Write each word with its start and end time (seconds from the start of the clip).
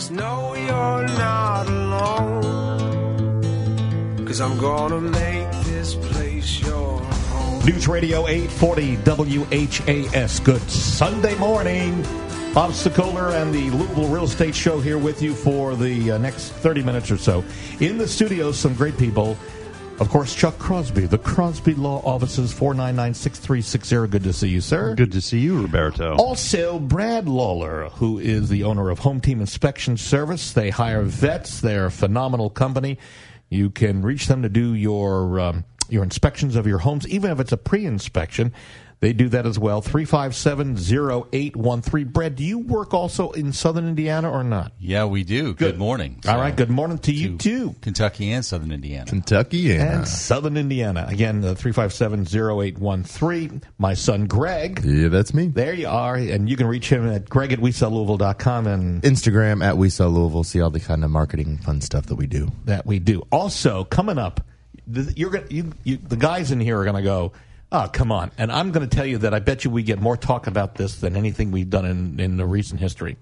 Just 0.00 0.12
know 0.12 0.54
you're 0.54 1.06
not 1.18 1.68
alone. 1.68 3.44
Cause 4.24 4.40
I'm 4.40 4.56
gonna 4.56 4.98
make 4.98 5.50
this 5.66 5.94
place 5.94 6.58
your 6.62 7.00
home. 7.02 7.66
News 7.66 7.86
Radio 7.86 8.26
840 8.26 8.96
WHAS. 8.96 10.40
Good 10.40 10.62
Sunday 10.70 11.34
morning. 11.34 12.00
Bob 12.54 12.70
Sokoler 12.70 13.34
and 13.34 13.52
the 13.52 13.68
Louisville 13.68 14.08
Real 14.08 14.24
Estate 14.24 14.54
Show 14.54 14.80
here 14.80 14.96
with 14.96 15.20
you 15.20 15.34
for 15.34 15.76
the 15.76 16.12
uh, 16.12 16.16
next 16.16 16.48
30 16.48 16.82
minutes 16.82 17.10
or 17.10 17.18
so. 17.18 17.44
In 17.80 17.98
the 17.98 18.08
studio, 18.08 18.52
some 18.52 18.72
great 18.72 18.96
people. 18.96 19.36
Of 20.00 20.08
course, 20.08 20.34
Chuck 20.34 20.58
Crosby, 20.58 21.04
the 21.04 21.18
Crosby 21.18 21.74
Law 21.74 22.00
Offices, 22.06 22.54
499 22.54 23.12
6360. 23.12 24.08
Good 24.08 24.22
to 24.22 24.32
see 24.32 24.48
you, 24.48 24.62
sir. 24.62 24.94
Good 24.94 25.12
to 25.12 25.20
see 25.20 25.40
you, 25.40 25.60
Roberto. 25.60 26.16
Also, 26.16 26.78
Brad 26.78 27.28
Lawler, 27.28 27.90
who 27.90 28.18
is 28.18 28.48
the 28.48 28.64
owner 28.64 28.88
of 28.88 29.00
Home 29.00 29.20
Team 29.20 29.42
Inspection 29.42 29.98
Service. 29.98 30.54
They 30.54 30.70
hire 30.70 31.02
vets. 31.02 31.60
They're 31.60 31.86
a 31.86 31.90
phenomenal 31.90 32.48
company. 32.48 32.98
You 33.50 33.68
can 33.68 34.00
reach 34.00 34.26
them 34.26 34.40
to 34.40 34.48
do 34.48 34.72
your 34.72 35.38
um, 35.38 35.64
your 35.90 36.02
inspections 36.02 36.56
of 36.56 36.66
your 36.66 36.78
homes, 36.78 37.06
even 37.06 37.30
if 37.30 37.38
it's 37.38 37.52
a 37.52 37.58
pre-inspection. 37.58 38.54
They 39.00 39.14
do 39.14 39.30
that 39.30 39.46
as 39.46 39.58
well. 39.58 39.80
357-0813. 39.80 42.12
Brad, 42.12 42.36
do 42.36 42.44
you 42.44 42.58
work 42.58 42.92
also 42.92 43.30
in 43.30 43.54
southern 43.54 43.88
Indiana 43.88 44.30
or 44.30 44.44
not? 44.44 44.72
Yeah, 44.78 45.06
we 45.06 45.24
do. 45.24 45.54
Good, 45.54 45.78
morning. 45.78 46.20
All 46.28 46.36
right, 46.36 46.54
good 46.54 46.68
morning 46.68 46.98
to 46.98 47.10
you 47.12 47.38
too. 47.38 47.74
Kentucky 47.80 48.30
and 48.30 48.44
Southern 48.44 48.72
Indiana. 48.72 49.06
Kentucky 49.06 49.74
And 49.74 50.06
southern 50.06 50.58
Indiana. 50.58 51.06
Again, 51.08 51.42
uh, 51.44 51.54
357-0813. 51.54 53.62
My 53.78 53.94
son 53.94 54.26
Greg. 54.26 54.82
Yeah, 54.84 55.08
that's 55.08 55.32
me. 55.32 55.46
There 55.48 55.72
you 55.72 55.88
are. 55.88 56.16
And 56.16 56.50
you 56.50 56.56
can 56.56 56.66
reach 56.66 56.90
him 56.90 57.08
at 57.08 57.26
greg 57.28 57.52
at 57.52 57.60
weselllouisville.com 57.60 58.66
and 58.66 59.00
Instagram 59.02 59.64
at 59.64 59.78
We 59.78 59.88
Louisville. 59.88 60.44
See 60.44 60.60
all 60.60 60.70
the 60.70 60.80
kind 60.80 61.04
of 61.04 61.10
marketing 61.10 61.56
fun 61.58 61.80
stuff 61.80 62.06
that 62.06 62.16
we 62.16 62.26
do. 62.26 62.50
that 62.66 62.84
we 62.84 62.98
do. 62.98 63.22
Also, 63.32 63.84
coming 63.84 64.18
up, 64.18 64.42
you're 64.86 65.30
gonna, 65.30 65.46
you, 65.48 65.72
you, 65.84 65.96
the 65.96 66.16
guys 66.16 66.52
in 66.52 66.60
here 66.60 66.78
are 66.78 66.84
going 66.84 66.96
to 66.96 67.02
go, 67.02 67.32
oh, 67.72 67.88
come 67.92 68.12
on. 68.12 68.30
And 68.38 68.50
I'm 68.52 68.70
going 68.72 68.88
to 68.88 68.94
tell 68.94 69.06
you 69.06 69.18
that 69.18 69.34
I 69.34 69.38
bet 69.38 69.64
you 69.64 69.70
we 69.70 69.82
get 69.82 70.00
more 70.00 70.16
talk 70.16 70.46
about 70.46 70.74
this 70.76 70.96
than 71.00 71.16
anything 71.16 71.50
we've 71.50 71.70
done 71.70 71.84
in, 71.84 72.20
in 72.20 72.36
the 72.36 72.46
recent 72.46 72.80
history. 72.80 73.16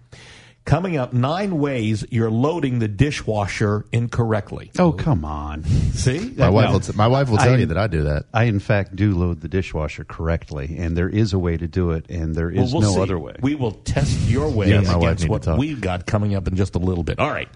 Coming 0.64 0.98
up, 0.98 1.14
nine 1.14 1.56
ways 1.56 2.04
you're 2.10 2.30
loading 2.30 2.78
the 2.78 2.88
dishwasher 2.88 3.86
incorrectly. 3.90 4.70
Oh, 4.78 4.92
come 4.92 5.24
on. 5.24 5.64
See? 5.64 6.34
My 6.36 6.50
wife 6.50 6.70
will. 6.72 6.80
T- 6.80 6.92
my 6.94 7.06
wife 7.06 7.30
will 7.30 7.38
tell 7.38 7.54
I- 7.54 7.56
you 7.56 7.64
that 7.66 7.78
I 7.78 7.86
do 7.86 8.02
that. 8.02 8.26
I, 8.34 8.44
in 8.44 8.58
fact, 8.60 8.94
do 8.94 9.16
load 9.16 9.40
the 9.40 9.48
dishwasher 9.48 10.04
correctly, 10.04 10.76
and 10.78 10.94
there 10.94 11.08
is 11.08 11.32
a 11.32 11.38
way 11.38 11.56
to 11.56 11.66
do 11.66 11.92
it, 11.92 12.04
and 12.10 12.34
there 12.34 12.50
is 12.50 12.70
Well, 12.74 12.82
we'll 12.82 12.90
no 12.90 12.94
see. 12.96 13.00
other 13.00 13.18
way. 13.18 13.36
We 13.40 13.54
will 13.54 13.72
test 13.72 14.28
your 14.28 14.50
way 14.50 14.68
Yeah, 14.68 14.82
my 14.82 14.94
wife 14.96 15.04
against 15.04 15.20
need 15.22 15.26
to 15.28 15.32
what 15.32 15.42
talk. 15.44 15.58
we've 15.58 15.80
got 15.80 16.04
coming 16.04 16.34
up 16.34 16.46
in 16.46 16.54
just 16.54 16.74
a 16.74 16.78
little 16.78 17.04
bit. 17.04 17.18
All 17.18 17.30
right. 17.30 17.48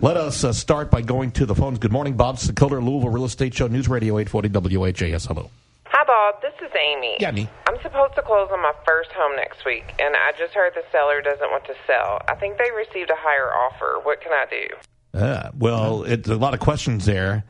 Let 0.00 0.16
us 0.16 0.42
uh, 0.42 0.54
start 0.54 0.90
by 0.90 1.02
going 1.02 1.32
to 1.32 1.44
the 1.44 1.54
phones. 1.54 1.78
Good 1.78 1.92
morning, 1.92 2.14
Bob 2.16 2.36
Sokoler, 2.36 2.82
Louisville 2.82 3.10
Real 3.10 3.26
Estate 3.26 3.52
Show, 3.52 3.66
News 3.66 3.88
Radio 3.90 4.16
840 4.18 4.78
WHAS. 4.78 5.26
Hello. 5.26 5.50
Hi, 6.06 6.32
Bob. 6.32 6.42
This 6.42 6.52
is 6.60 6.70
Amy. 6.78 7.16
Yeah, 7.18 7.30
me. 7.30 7.48
I'm 7.66 7.80
supposed 7.80 8.14
to 8.16 8.22
close 8.22 8.50
on 8.52 8.60
my 8.60 8.74
first 8.86 9.10
home 9.12 9.36
next 9.36 9.64
week, 9.64 9.84
and 9.98 10.14
I 10.14 10.32
just 10.38 10.52
heard 10.52 10.74
the 10.74 10.82
seller 10.92 11.22
doesn't 11.22 11.50
want 11.50 11.64
to 11.64 11.74
sell. 11.86 12.20
I 12.28 12.34
think 12.34 12.58
they 12.58 12.70
received 12.76 13.08
a 13.08 13.14
higher 13.16 13.50
offer. 13.50 14.00
What 14.02 14.20
can 14.20 14.32
I 14.32 14.44
do? 14.50 15.18
Uh, 15.18 15.50
well, 15.58 16.02
it's 16.02 16.28
a 16.28 16.36
lot 16.36 16.52
of 16.52 16.60
questions 16.60 17.06
there. 17.06 17.44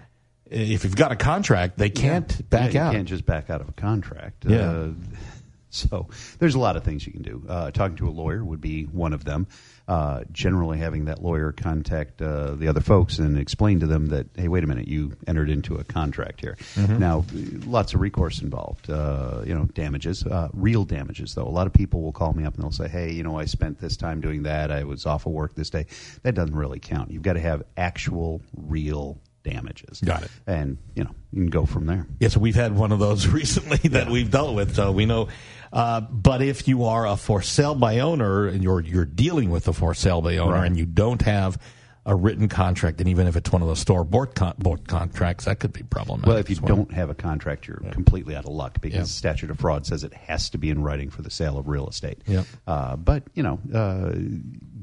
If 0.48 0.84
you've 0.84 0.94
got 0.94 1.10
a 1.10 1.16
contract, 1.16 1.78
they 1.78 1.90
can't 1.90 2.48
back 2.48 2.74
Yeah, 2.74 2.86
out. 2.86 2.92
You 2.92 2.98
can't 2.98 3.08
just 3.08 3.26
back 3.26 3.50
out 3.50 3.60
of 3.60 3.68
a 3.68 3.72
contract. 3.72 4.44
Yeah. 4.46 4.70
Uh, 4.70 4.88
so 5.70 6.06
there's 6.38 6.54
a 6.54 6.60
lot 6.60 6.76
of 6.76 6.84
things 6.84 7.04
you 7.04 7.12
can 7.12 7.22
do. 7.22 7.44
Uh, 7.48 7.72
talking 7.72 7.96
to 7.96 8.08
a 8.08 8.10
lawyer 8.10 8.44
would 8.44 8.60
be 8.60 8.84
one 8.84 9.12
of 9.12 9.24
them. 9.24 9.48
Uh, 9.86 10.24
generally, 10.32 10.78
having 10.78 11.04
that 11.04 11.22
lawyer 11.22 11.52
contact 11.52 12.22
uh, 12.22 12.52
the 12.52 12.68
other 12.68 12.80
folks 12.80 13.18
and 13.18 13.38
explain 13.38 13.80
to 13.80 13.86
them 13.86 14.06
that, 14.06 14.26
hey, 14.34 14.48
wait 14.48 14.64
a 14.64 14.66
minute, 14.66 14.88
you 14.88 15.14
entered 15.26 15.50
into 15.50 15.74
a 15.74 15.84
contract 15.84 16.40
here. 16.40 16.56
Mm-hmm. 16.74 16.98
Now, 16.98 17.24
lots 17.66 17.92
of 17.92 18.00
recourse 18.00 18.40
involved. 18.40 18.88
Uh, 18.88 19.42
you 19.44 19.54
know, 19.54 19.64
damages, 19.74 20.24
uh, 20.24 20.48
real 20.54 20.84
damages. 20.84 21.34
Though 21.34 21.46
a 21.46 21.50
lot 21.50 21.66
of 21.66 21.74
people 21.74 22.00
will 22.00 22.12
call 22.12 22.32
me 22.32 22.46
up 22.46 22.54
and 22.54 22.62
they'll 22.62 22.72
say, 22.72 22.88
hey, 22.88 23.12
you 23.12 23.22
know, 23.22 23.38
I 23.38 23.44
spent 23.44 23.78
this 23.78 23.96
time 23.96 24.22
doing 24.22 24.44
that. 24.44 24.70
I 24.70 24.84
was 24.84 25.04
off 25.04 25.26
of 25.26 25.32
work 25.32 25.54
this 25.54 25.68
day. 25.68 25.86
That 26.22 26.34
doesn't 26.34 26.56
really 26.56 26.80
count. 26.80 27.10
You've 27.10 27.22
got 27.22 27.34
to 27.34 27.40
have 27.40 27.62
actual, 27.76 28.40
real 28.56 29.18
damages. 29.44 30.00
Got 30.00 30.24
it. 30.24 30.30
And 30.46 30.78
you 30.96 31.04
know, 31.04 31.14
you 31.32 31.42
can 31.42 31.50
go 31.50 31.66
from 31.66 31.86
there. 31.86 32.06
Yes, 32.18 32.36
we've 32.36 32.54
had 32.54 32.74
one 32.76 32.90
of 32.90 32.98
those 32.98 33.26
recently 33.28 33.88
that 33.90 34.10
we've 34.10 34.30
dealt 34.30 34.54
with, 34.54 34.74
so 34.74 34.90
we 34.90 35.06
know. 35.06 35.28
Uh, 35.74 36.00
but 36.02 36.40
if 36.40 36.68
you 36.68 36.84
are 36.84 37.04
a 37.06 37.16
for 37.16 37.42
sale 37.42 37.74
by 37.74 37.98
owner 37.98 38.46
and 38.46 38.62
you're 38.62 38.80
you're 38.80 39.04
dealing 39.04 39.50
with 39.50 39.66
a 39.68 39.72
for 39.72 39.92
sale 39.92 40.22
by 40.22 40.36
owner 40.38 40.52
Right. 40.54 40.66
and 40.66 40.78
you 40.78 40.86
don't 40.86 41.20
have 41.22 41.58
a 42.06 42.14
written 42.14 42.48
contract, 42.48 43.00
and 43.00 43.08
even 43.08 43.26
if 43.26 43.34
it's 43.34 43.50
one 43.50 43.62
of 43.62 43.66
those 43.68 43.78
store 43.80 44.04
board 44.04 44.34
con- 44.34 44.54
board 44.58 44.86
contracts, 44.86 45.46
that 45.46 45.58
could 45.58 45.72
be 45.72 45.82
problematic. 45.82 46.28
Well, 46.28 46.36
if 46.36 46.50
you 46.50 46.56
don't 46.56 46.92
have 46.92 47.08
a 47.10 47.14
contract, 47.14 47.66
you're 47.66 47.82
completely 47.92 48.36
out 48.36 48.44
of 48.44 48.52
luck 48.52 48.80
because 48.82 48.94
Yeah. 48.98 49.04
statute 49.04 49.50
of 49.50 49.58
fraud 49.58 49.84
says 49.86 50.04
it 50.04 50.12
has 50.12 50.50
to 50.50 50.58
be 50.58 50.68
in 50.70 50.82
writing 50.82 51.08
for 51.10 51.22
the 51.22 51.30
sale 51.30 51.56
of 51.58 51.66
real 51.66 51.88
estate. 51.88 52.20
Yep. 52.26 52.44
Uh, 52.66 52.96
but 52.96 53.22
you 53.34 53.42
know, 53.42 53.58
uh, 53.74 54.12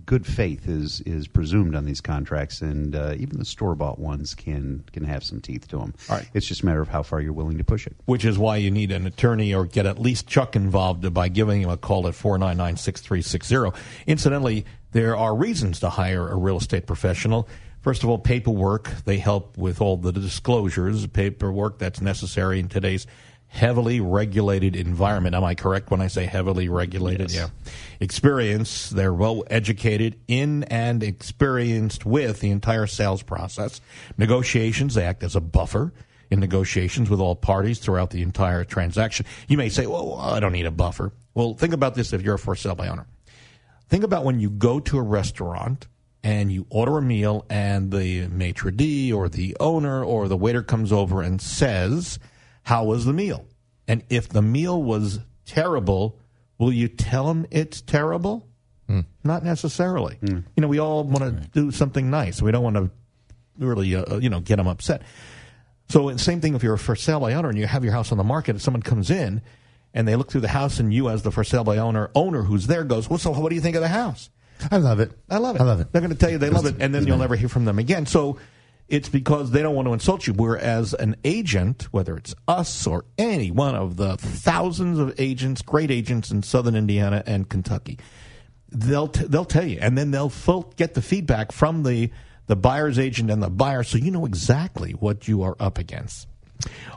good 0.05 0.25
faith 0.25 0.67
is 0.67 1.01
is 1.01 1.27
presumed 1.27 1.75
on 1.75 1.85
these 1.85 2.01
contracts, 2.01 2.61
and 2.61 2.95
uh, 2.95 3.13
even 3.17 3.37
the 3.37 3.45
store 3.45 3.75
bought 3.75 3.99
ones 3.99 4.33
can 4.33 4.83
can 4.91 5.03
have 5.03 5.23
some 5.23 5.41
teeth 5.41 5.67
to 5.69 5.77
them. 5.77 5.93
All 6.09 6.17
right. 6.17 6.29
It's 6.33 6.47
just 6.47 6.61
a 6.61 6.65
matter 6.65 6.81
of 6.81 6.89
how 6.89 7.03
far 7.03 7.21
you're 7.21 7.33
willing 7.33 7.57
to 7.57 7.63
push 7.63 7.87
it. 7.87 7.95
which 8.05 8.25
is 8.25 8.37
why 8.37 8.57
you 8.57 8.71
need 8.71 8.91
an 8.91 9.05
attorney 9.05 9.53
or 9.53 9.65
get 9.65 9.85
at 9.85 9.99
least 9.99 10.27
Chuck 10.27 10.55
involved 10.55 11.13
by 11.13 11.29
giving 11.29 11.61
him 11.61 11.69
a 11.69 11.77
call 11.77 12.07
at 12.07 12.15
499 12.15 12.77
6360. 12.77 13.81
Incidentally, 14.07 14.65
there 14.91 15.15
are 15.15 15.35
reasons 15.35 15.79
to 15.79 15.89
hire 15.89 16.27
a 16.27 16.35
real 16.35 16.57
estate 16.57 16.85
professional. 16.87 17.47
First 17.81 18.03
of 18.03 18.09
all, 18.09 18.19
paperwork. 18.19 18.91
They 19.05 19.17
help 19.17 19.57
with 19.57 19.81
all 19.81 19.97
the 19.97 20.11
disclosures, 20.11 21.07
paperwork 21.07 21.79
that's 21.79 21.99
necessary 21.99 22.59
in 22.59 22.69
today's 22.69 23.07
heavily 23.51 23.99
regulated 23.99 24.77
environment. 24.77 25.35
Am 25.35 25.43
I 25.43 25.55
correct 25.55 25.91
when 25.91 25.99
I 25.99 26.07
say 26.07 26.25
heavily 26.25 26.69
regulated? 26.69 27.31
Yeah. 27.31 27.49
Experience. 27.99 28.89
They're 28.89 29.13
well 29.13 29.43
educated 29.49 30.17
in 30.29 30.63
and 30.63 31.03
experienced 31.03 32.05
with 32.05 32.39
the 32.39 32.49
entire 32.49 32.87
sales 32.87 33.21
process. 33.21 33.81
Negotiations. 34.17 34.95
They 34.95 35.03
act 35.03 35.21
as 35.21 35.35
a 35.35 35.41
buffer 35.41 35.91
in 36.29 36.39
negotiations 36.39 37.09
with 37.09 37.19
all 37.19 37.35
parties 37.35 37.79
throughout 37.79 38.11
the 38.11 38.21
entire 38.21 38.63
transaction. 38.63 39.25
You 39.49 39.57
may 39.57 39.67
say, 39.67 39.85
well, 39.85 40.15
I 40.15 40.39
don't 40.39 40.53
need 40.53 40.65
a 40.65 40.71
buffer. 40.71 41.11
Well, 41.33 41.53
think 41.53 41.73
about 41.73 41.93
this 41.93 42.13
if 42.13 42.21
you're 42.21 42.35
a 42.35 42.39
for 42.39 42.55
sale 42.55 42.75
by 42.75 42.87
owner. 42.87 43.05
Think 43.89 44.05
about 44.05 44.23
when 44.23 44.39
you 44.39 44.49
go 44.49 44.79
to 44.79 44.97
a 44.97 45.01
restaurant 45.01 45.87
and 46.23 46.49
you 46.53 46.65
order 46.69 46.99
a 46.99 47.01
meal 47.01 47.45
and 47.49 47.91
the 47.91 48.27
maitre 48.29 48.71
d' 48.71 49.11
or 49.11 49.27
the 49.27 49.57
owner 49.59 50.01
or 50.05 50.29
the 50.29 50.37
waiter 50.37 50.63
comes 50.63 50.93
over 50.93 51.21
and 51.21 51.41
says, 51.41 52.17
how 52.63 52.85
was 52.85 53.05
the 53.05 53.13
meal? 53.13 53.45
And 53.87 54.03
if 54.09 54.29
the 54.29 54.41
meal 54.41 54.81
was 54.81 55.19
terrible, 55.45 56.19
will 56.57 56.71
you 56.71 56.87
tell 56.87 57.27
them 57.27 57.45
it's 57.51 57.81
terrible? 57.81 58.47
Hmm. 58.87 59.01
Not 59.23 59.43
necessarily. 59.43 60.15
Hmm. 60.15 60.39
You 60.55 60.61
know, 60.61 60.67
we 60.67 60.79
all 60.79 61.03
want 61.03 61.23
to 61.23 61.47
do 61.49 61.71
something 61.71 62.09
nice. 62.09 62.41
We 62.41 62.51
don't 62.51 62.63
want 62.63 62.75
to 62.75 62.89
really, 63.57 63.95
uh, 63.95 64.05
uh, 64.13 64.17
you 64.17 64.29
know, 64.29 64.39
get 64.39 64.57
them 64.57 64.67
upset. 64.67 65.01
So 65.89 66.09
the 66.09 66.19
same 66.19 66.39
thing 66.39 66.55
if 66.55 66.63
you're 66.63 66.75
a 66.75 66.79
for 66.79 66.95
sale 66.95 67.19
by 67.19 67.33
owner 67.33 67.49
and 67.49 67.57
you 67.57 67.67
have 67.67 67.83
your 67.83 67.93
house 67.93 68.11
on 68.11 68.17
the 68.17 68.23
market 68.23 68.51
and 68.51 68.61
someone 68.61 68.81
comes 68.81 69.11
in 69.11 69.41
and 69.93 70.07
they 70.07 70.15
look 70.15 70.31
through 70.31 70.41
the 70.41 70.47
house 70.47 70.79
and 70.79 70.93
you 70.93 71.09
as 71.09 71.23
the 71.23 71.31
for 71.31 71.43
sale 71.43 71.65
by 71.65 71.77
owner 71.77 72.09
owner 72.15 72.43
who's 72.43 72.67
there 72.67 72.85
goes, 72.85 73.09
well, 73.09 73.19
so 73.19 73.31
what 73.31 73.49
do 73.49 73.55
you 73.55 73.61
think 73.61 73.75
of 73.75 73.81
the 73.81 73.89
house? 73.89 74.29
I 74.71 74.77
love 74.77 74.99
it. 74.99 75.11
I 75.29 75.37
love 75.37 75.55
it. 75.55 75.61
I 75.61 75.65
love 75.65 75.79
it. 75.79 75.91
They're 75.91 76.01
going 76.01 76.13
to 76.13 76.17
tell 76.17 76.29
you 76.29 76.37
they 76.37 76.49
love 76.49 76.65
it, 76.65 76.75
and 76.79 76.93
then 76.93 77.07
you'll 77.07 77.17
never 77.17 77.35
hear 77.35 77.49
from 77.49 77.65
them 77.65 77.79
again. 77.79 78.05
So 78.05 78.37
it's 78.91 79.09
because 79.09 79.51
they 79.51 79.61
don't 79.61 79.73
want 79.73 79.87
to 79.87 79.93
insult 79.93 80.27
you. 80.27 80.33
Whereas 80.33 80.93
an 80.93 81.15
agent, 81.23 81.83
whether 81.91 82.17
it's 82.17 82.35
us 82.47 82.85
or 82.85 83.05
any 83.17 83.49
one 83.49 83.73
of 83.73 83.95
the 83.95 84.17
thousands 84.17 84.99
of 84.99 85.17
agents, 85.17 85.61
great 85.61 85.89
agents 85.89 86.29
in 86.29 86.43
Southern 86.43 86.75
Indiana 86.75 87.23
and 87.25 87.47
Kentucky, 87.49 87.97
they'll 88.69 89.07
t- 89.07 89.25
they'll 89.25 89.45
tell 89.45 89.65
you, 89.65 89.79
and 89.81 89.97
then 89.97 90.11
they'll 90.11 90.29
get 90.75 90.93
the 90.93 91.01
feedback 91.01 91.51
from 91.53 91.83
the 91.83 92.11
the 92.47 92.55
buyer's 92.57 92.99
agent 92.99 93.31
and 93.31 93.41
the 93.41 93.49
buyer, 93.49 93.81
so 93.81 93.97
you 93.97 94.11
know 94.11 94.25
exactly 94.25 94.91
what 94.91 95.25
you 95.25 95.41
are 95.41 95.55
up 95.59 95.77
against. 95.77 96.27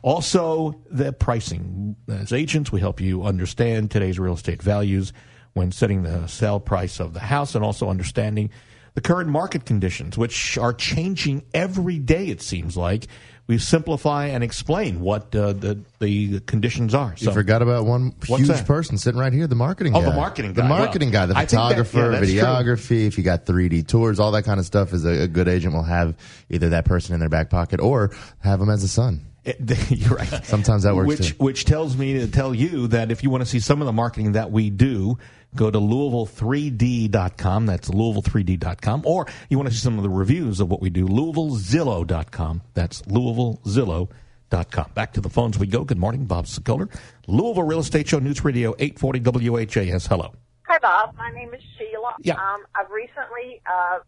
Also, 0.02 0.82
the 0.90 1.12
pricing. 1.12 1.94
As 2.08 2.32
agents, 2.32 2.72
we 2.72 2.80
help 2.80 3.00
you 3.00 3.22
understand 3.22 3.90
today's 3.90 4.18
real 4.18 4.34
estate 4.34 4.62
values 4.62 5.12
when 5.52 5.70
setting 5.70 6.02
the 6.02 6.26
sale 6.26 6.58
price 6.58 6.98
of 6.98 7.14
the 7.14 7.20
house 7.20 7.54
and 7.54 7.64
also 7.64 7.88
understanding 7.88 8.50
the 8.94 9.00
current 9.00 9.28
market 9.28 9.64
conditions, 9.66 10.16
which 10.16 10.56
are 10.58 10.72
changing 10.72 11.44
every 11.52 11.98
day, 11.98 12.28
it 12.28 12.40
seems 12.42 12.76
like. 12.76 13.06
We 13.46 13.58
simplify 13.58 14.28
and 14.28 14.42
explain 14.42 15.00
what 15.00 15.34
uh, 15.36 15.52
the, 15.52 15.78
the 15.98 16.40
conditions 16.40 16.94
are. 16.94 17.14
You 17.18 17.30
forgot 17.30 17.60
about 17.60 17.84
one 17.84 18.14
huge 18.24 18.48
that? 18.48 18.66
person 18.66 18.96
sitting 18.96 19.20
right 19.20 19.34
here, 19.34 19.46
the 19.46 19.54
marketing 19.54 19.94
Oh, 19.94 20.00
guy. 20.00 20.08
the 20.10 20.16
marketing 20.16 20.52
guy. 20.54 20.62
The 20.62 20.68
marketing 20.68 21.10
Well, 21.12 21.26
guy, 21.26 21.26
the 21.26 21.34
think 21.34 21.50
that- 21.50 21.56
photographer, 21.56 21.98
yeah, 21.98 22.20
that's 22.20 22.30
true. 22.32 22.40
videography. 22.40 23.06
If 23.06 23.18
you 23.18 23.24
got 23.24 23.44
3D 23.44 23.86
tours, 23.86 24.18
all 24.18 24.30
that 24.32 24.44
kind 24.44 24.58
of 24.58 24.64
stuff 24.64 24.94
is 24.94 25.04
a, 25.04 25.24
a 25.24 25.28
good 25.28 25.48
agent 25.48 25.74
will 25.74 25.82
have 25.82 26.16
either 26.48 26.70
that 26.70 26.86
person 26.86 27.12
in 27.12 27.20
their 27.20 27.28
back 27.28 27.50
pocket 27.50 27.80
or 27.80 28.16
have 28.40 28.60
them 28.60 28.70
as 28.70 28.82
a 28.82 28.88
son. 28.88 29.26
It- 29.44 29.90
You're 29.90 30.16
right. 30.16 30.44
Sometimes 30.46 30.84
that 30.84 30.94
works, 30.94 31.08
Which 31.08 31.28
too. 31.30 31.34
which 31.38 31.64
tells 31.64 31.96
me 31.96 32.14
to 32.14 32.26
tell 32.28 32.54
you 32.54 32.86
that 32.88 33.10
if 33.10 33.22
you 33.22 33.30
want 33.30 33.42
to 33.42 33.48
see 33.48 33.60
some 33.60 33.80
of 33.82 33.86
the 33.86 33.92
marketing 33.92 34.32
that 34.32 34.50
we 34.50 34.70
do, 34.70 35.18
go 35.54 35.70
to 35.70 35.78
Louisville3D.com. 35.78 37.66
That's 37.66 37.88
Louisville3D.com. 37.90 39.02
Or 39.06 39.26
you 39.48 39.58
want 39.58 39.68
to 39.68 39.74
see 39.74 39.80
some 39.80 39.96
of 39.98 40.02
the 40.02 40.10
reviews 40.10 40.60
of 40.60 40.70
what 40.70 40.80
we 40.80 40.90
do, 40.90 41.06
LouisvilleZillow.com. 41.06 42.62
That's 42.74 43.02
LouisvilleZillow.com. 43.02 44.90
Back 44.94 45.12
to 45.14 45.20
the 45.20 45.28
phones 45.30 45.58
we 45.58 45.66
go. 45.66 45.84
Good 45.84 45.98
morning, 45.98 46.26
Bob 46.26 46.46
Sokoler. 46.46 46.88
Louisville 47.26 47.64
Real 47.64 47.80
Estate 47.80 48.08
Show, 48.08 48.18
News 48.20 48.44
Radio 48.44 48.74
840 48.78 49.48
WHAS. 49.50 50.06
Hello. 50.06 50.32
Hi, 50.68 50.78
Bob. 50.78 51.14
My 51.16 51.30
name 51.30 51.52
is 51.54 51.60
Sheila. 51.76 52.14
Yeah. 52.20 52.34
Um, 52.34 52.64
I've 52.74 52.90
recently 52.90 53.60
uh, 53.66 53.98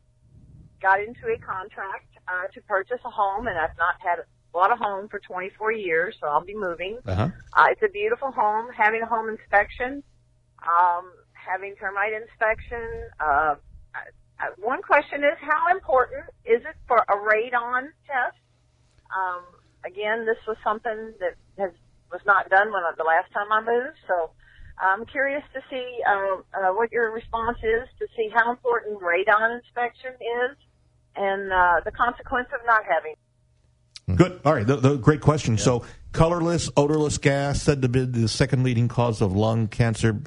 got 0.80 1.00
into 1.00 1.26
a 1.26 1.38
contract 1.38 2.06
uh, 2.28 2.46
to 2.54 2.60
purchase 2.62 3.00
a 3.04 3.10
home, 3.10 3.46
and 3.46 3.58
I've 3.58 3.76
not 3.76 3.94
had 3.98 4.20
bought 4.56 4.72
a 4.72 4.76
home 4.76 5.06
for 5.08 5.20
24 5.20 5.72
years, 5.72 6.16
so 6.18 6.26
I'll 6.26 6.40
be 6.40 6.56
moving. 6.56 6.96
Uh-huh. 7.04 7.28
Uh, 7.52 7.66
it's 7.70 7.82
a 7.84 7.92
beautiful 7.92 8.32
home. 8.32 8.72
Having 8.72 9.02
a 9.02 9.06
home 9.06 9.28
inspection, 9.28 10.02
um, 10.64 11.12
having 11.34 11.76
termite 11.76 12.14
inspection. 12.16 12.80
Uh, 13.20 13.56
one 14.56 14.80
question 14.80 15.20
is, 15.20 15.36
how 15.44 15.68
important 15.76 16.24
is 16.46 16.64
it 16.64 16.76
for 16.88 16.96
a 16.96 17.16
radon 17.20 17.92
test? 18.08 18.40
Um, 19.12 19.44
again, 19.84 20.24
this 20.24 20.40
was 20.48 20.56
something 20.64 21.12
that 21.20 21.36
has 21.58 21.72
was 22.10 22.22
not 22.24 22.48
done 22.48 22.72
when 22.72 22.80
the 22.96 23.04
last 23.04 23.28
time 23.36 23.52
I 23.52 23.60
moved, 23.60 23.98
so 24.08 24.30
I'm 24.78 25.04
curious 25.04 25.42
to 25.52 25.60
see 25.68 26.00
uh, 26.08 26.40
uh, 26.56 26.72
what 26.72 26.92
your 26.92 27.12
response 27.12 27.58
is 27.60 27.84
to 27.98 28.06
see 28.16 28.30
how 28.32 28.50
important 28.50 29.02
radon 29.02 29.58
inspection 29.58 30.16
is 30.16 30.56
and 31.14 31.52
uh, 31.52 31.80
the 31.84 31.92
consequence 31.92 32.48
of 32.54 32.64
not 32.64 32.84
having. 32.88 33.16
Good. 34.14 34.40
All 34.44 34.54
right. 34.54 34.66
The, 34.66 34.76
the, 34.76 34.96
great 34.96 35.20
question. 35.20 35.58
So, 35.58 35.84
colorless, 36.12 36.70
odorless 36.76 37.18
gas 37.18 37.60
said 37.60 37.82
to 37.82 37.88
be 37.88 38.04
the 38.04 38.28
second 38.28 38.62
leading 38.62 38.86
cause 38.88 39.20
of 39.20 39.34
lung 39.34 39.66
cancer. 39.66 40.22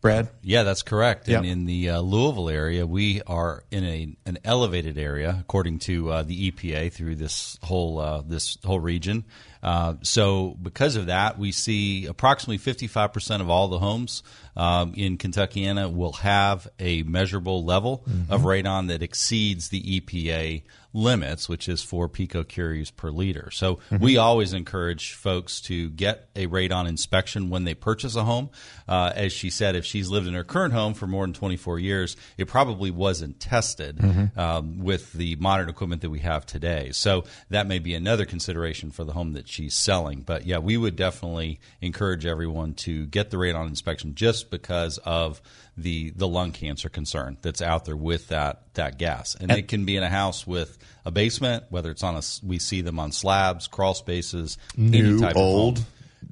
Brad? 0.00 0.30
Yeah, 0.42 0.62
that's 0.62 0.82
correct. 0.82 1.28
And 1.28 1.44
in 1.44 1.66
the 1.66 1.90
uh, 1.90 2.00
Louisville 2.00 2.48
area, 2.48 2.86
we 2.86 3.20
are 3.26 3.64
in 3.70 3.84
a 3.84 4.16
an 4.24 4.38
elevated 4.44 4.96
area 4.96 5.36
according 5.40 5.80
to 5.80 6.10
uh, 6.10 6.22
the 6.22 6.50
EPA 6.50 6.90
through 6.92 7.16
this 7.16 7.58
whole 7.62 7.98
uh, 7.98 8.22
this 8.26 8.56
whole 8.64 8.80
region. 8.80 9.24
Uh, 9.62 9.94
so 10.02 10.56
because 10.62 10.96
of 10.96 11.06
that, 11.06 11.38
we 11.38 11.52
see 11.52 12.06
approximately 12.06 12.58
55 12.58 13.12
percent 13.12 13.42
of 13.42 13.50
all 13.50 13.68
the 13.68 13.78
homes 13.78 14.22
um, 14.56 14.94
in 14.96 15.16
Kentuckiana 15.16 15.92
will 15.94 16.12
have 16.12 16.68
a 16.78 17.02
measurable 17.02 17.64
level 17.64 18.04
of 18.28 18.42
radon 18.42 18.88
that 18.88 19.02
exceeds 19.02 19.68
the 19.68 20.00
EPA 20.00 20.62
limits, 20.92 21.48
which 21.48 21.68
is 21.68 21.82
four 21.82 22.08
picocuries 22.08 22.94
per 22.94 23.10
liter. 23.10 23.50
So 23.52 23.78
we 24.00 24.16
always 24.16 24.52
encourage 24.52 25.14
folks 25.14 25.60
to 25.62 25.88
get 25.90 26.28
a 26.34 26.46
radon 26.48 26.88
inspection 26.88 27.48
when 27.48 27.64
they 27.64 27.74
purchase 27.74 28.16
a 28.16 28.24
home. 28.24 28.50
Uh, 28.88 29.12
as 29.14 29.32
she 29.32 29.50
said, 29.50 29.76
if 29.76 29.84
she's 29.84 30.08
lived 30.08 30.26
in 30.26 30.34
her 30.34 30.42
current 30.42 30.74
home 30.74 30.94
for 30.94 31.06
more 31.06 31.24
than 31.24 31.32
24 31.32 31.78
years, 31.78 32.16
it 32.36 32.48
probably 32.48 32.90
wasn't 32.90 33.38
tested 33.38 34.00
um, 34.36 34.80
with 34.80 35.12
the 35.12 35.36
modern 35.36 35.68
equipment 35.68 36.02
that 36.02 36.10
we 36.10 36.18
have 36.20 36.44
today. 36.44 36.90
So 36.92 37.24
that 37.50 37.66
may 37.66 37.78
be 37.78 37.94
another 37.94 38.24
consideration 38.24 38.90
for 38.90 39.04
the 39.04 39.12
home 39.12 39.34
that 39.34 39.46
she's 39.50 39.74
selling. 39.74 40.20
But 40.22 40.46
yeah, 40.46 40.58
we 40.58 40.76
would 40.76 40.96
definitely 40.96 41.60
encourage 41.80 42.24
everyone 42.26 42.74
to 42.74 43.06
get 43.06 43.30
the 43.30 43.36
radon 43.36 43.66
inspection 43.68 44.14
just 44.14 44.50
because 44.50 44.98
of 44.98 45.42
the 45.76 46.10
the 46.10 46.28
lung 46.28 46.52
cancer 46.52 46.88
concern 46.88 47.36
that's 47.42 47.62
out 47.62 47.84
there 47.84 47.96
with 47.96 48.28
that 48.28 48.62
that 48.74 48.98
gas, 48.98 49.34
and 49.34 49.50
it 49.50 49.68
can 49.68 49.84
be 49.84 49.96
in 49.96 50.02
a 50.02 50.08
house 50.10 50.46
with 50.46 50.78
a 51.04 51.10
basement, 51.10 51.64
whether 51.70 51.90
it's 51.90 52.02
on 52.02 52.16
a 52.16 52.22
we 52.46 52.58
see 52.58 52.80
them 52.82 52.98
on 52.98 53.12
slabs, 53.12 53.66
crawl 53.66 53.94
spaces, 53.94 54.58
any 54.78 55.02
New, 55.02 55.20
type 55.20 55.36
old, 55.36 55.78
of 55.78 55.84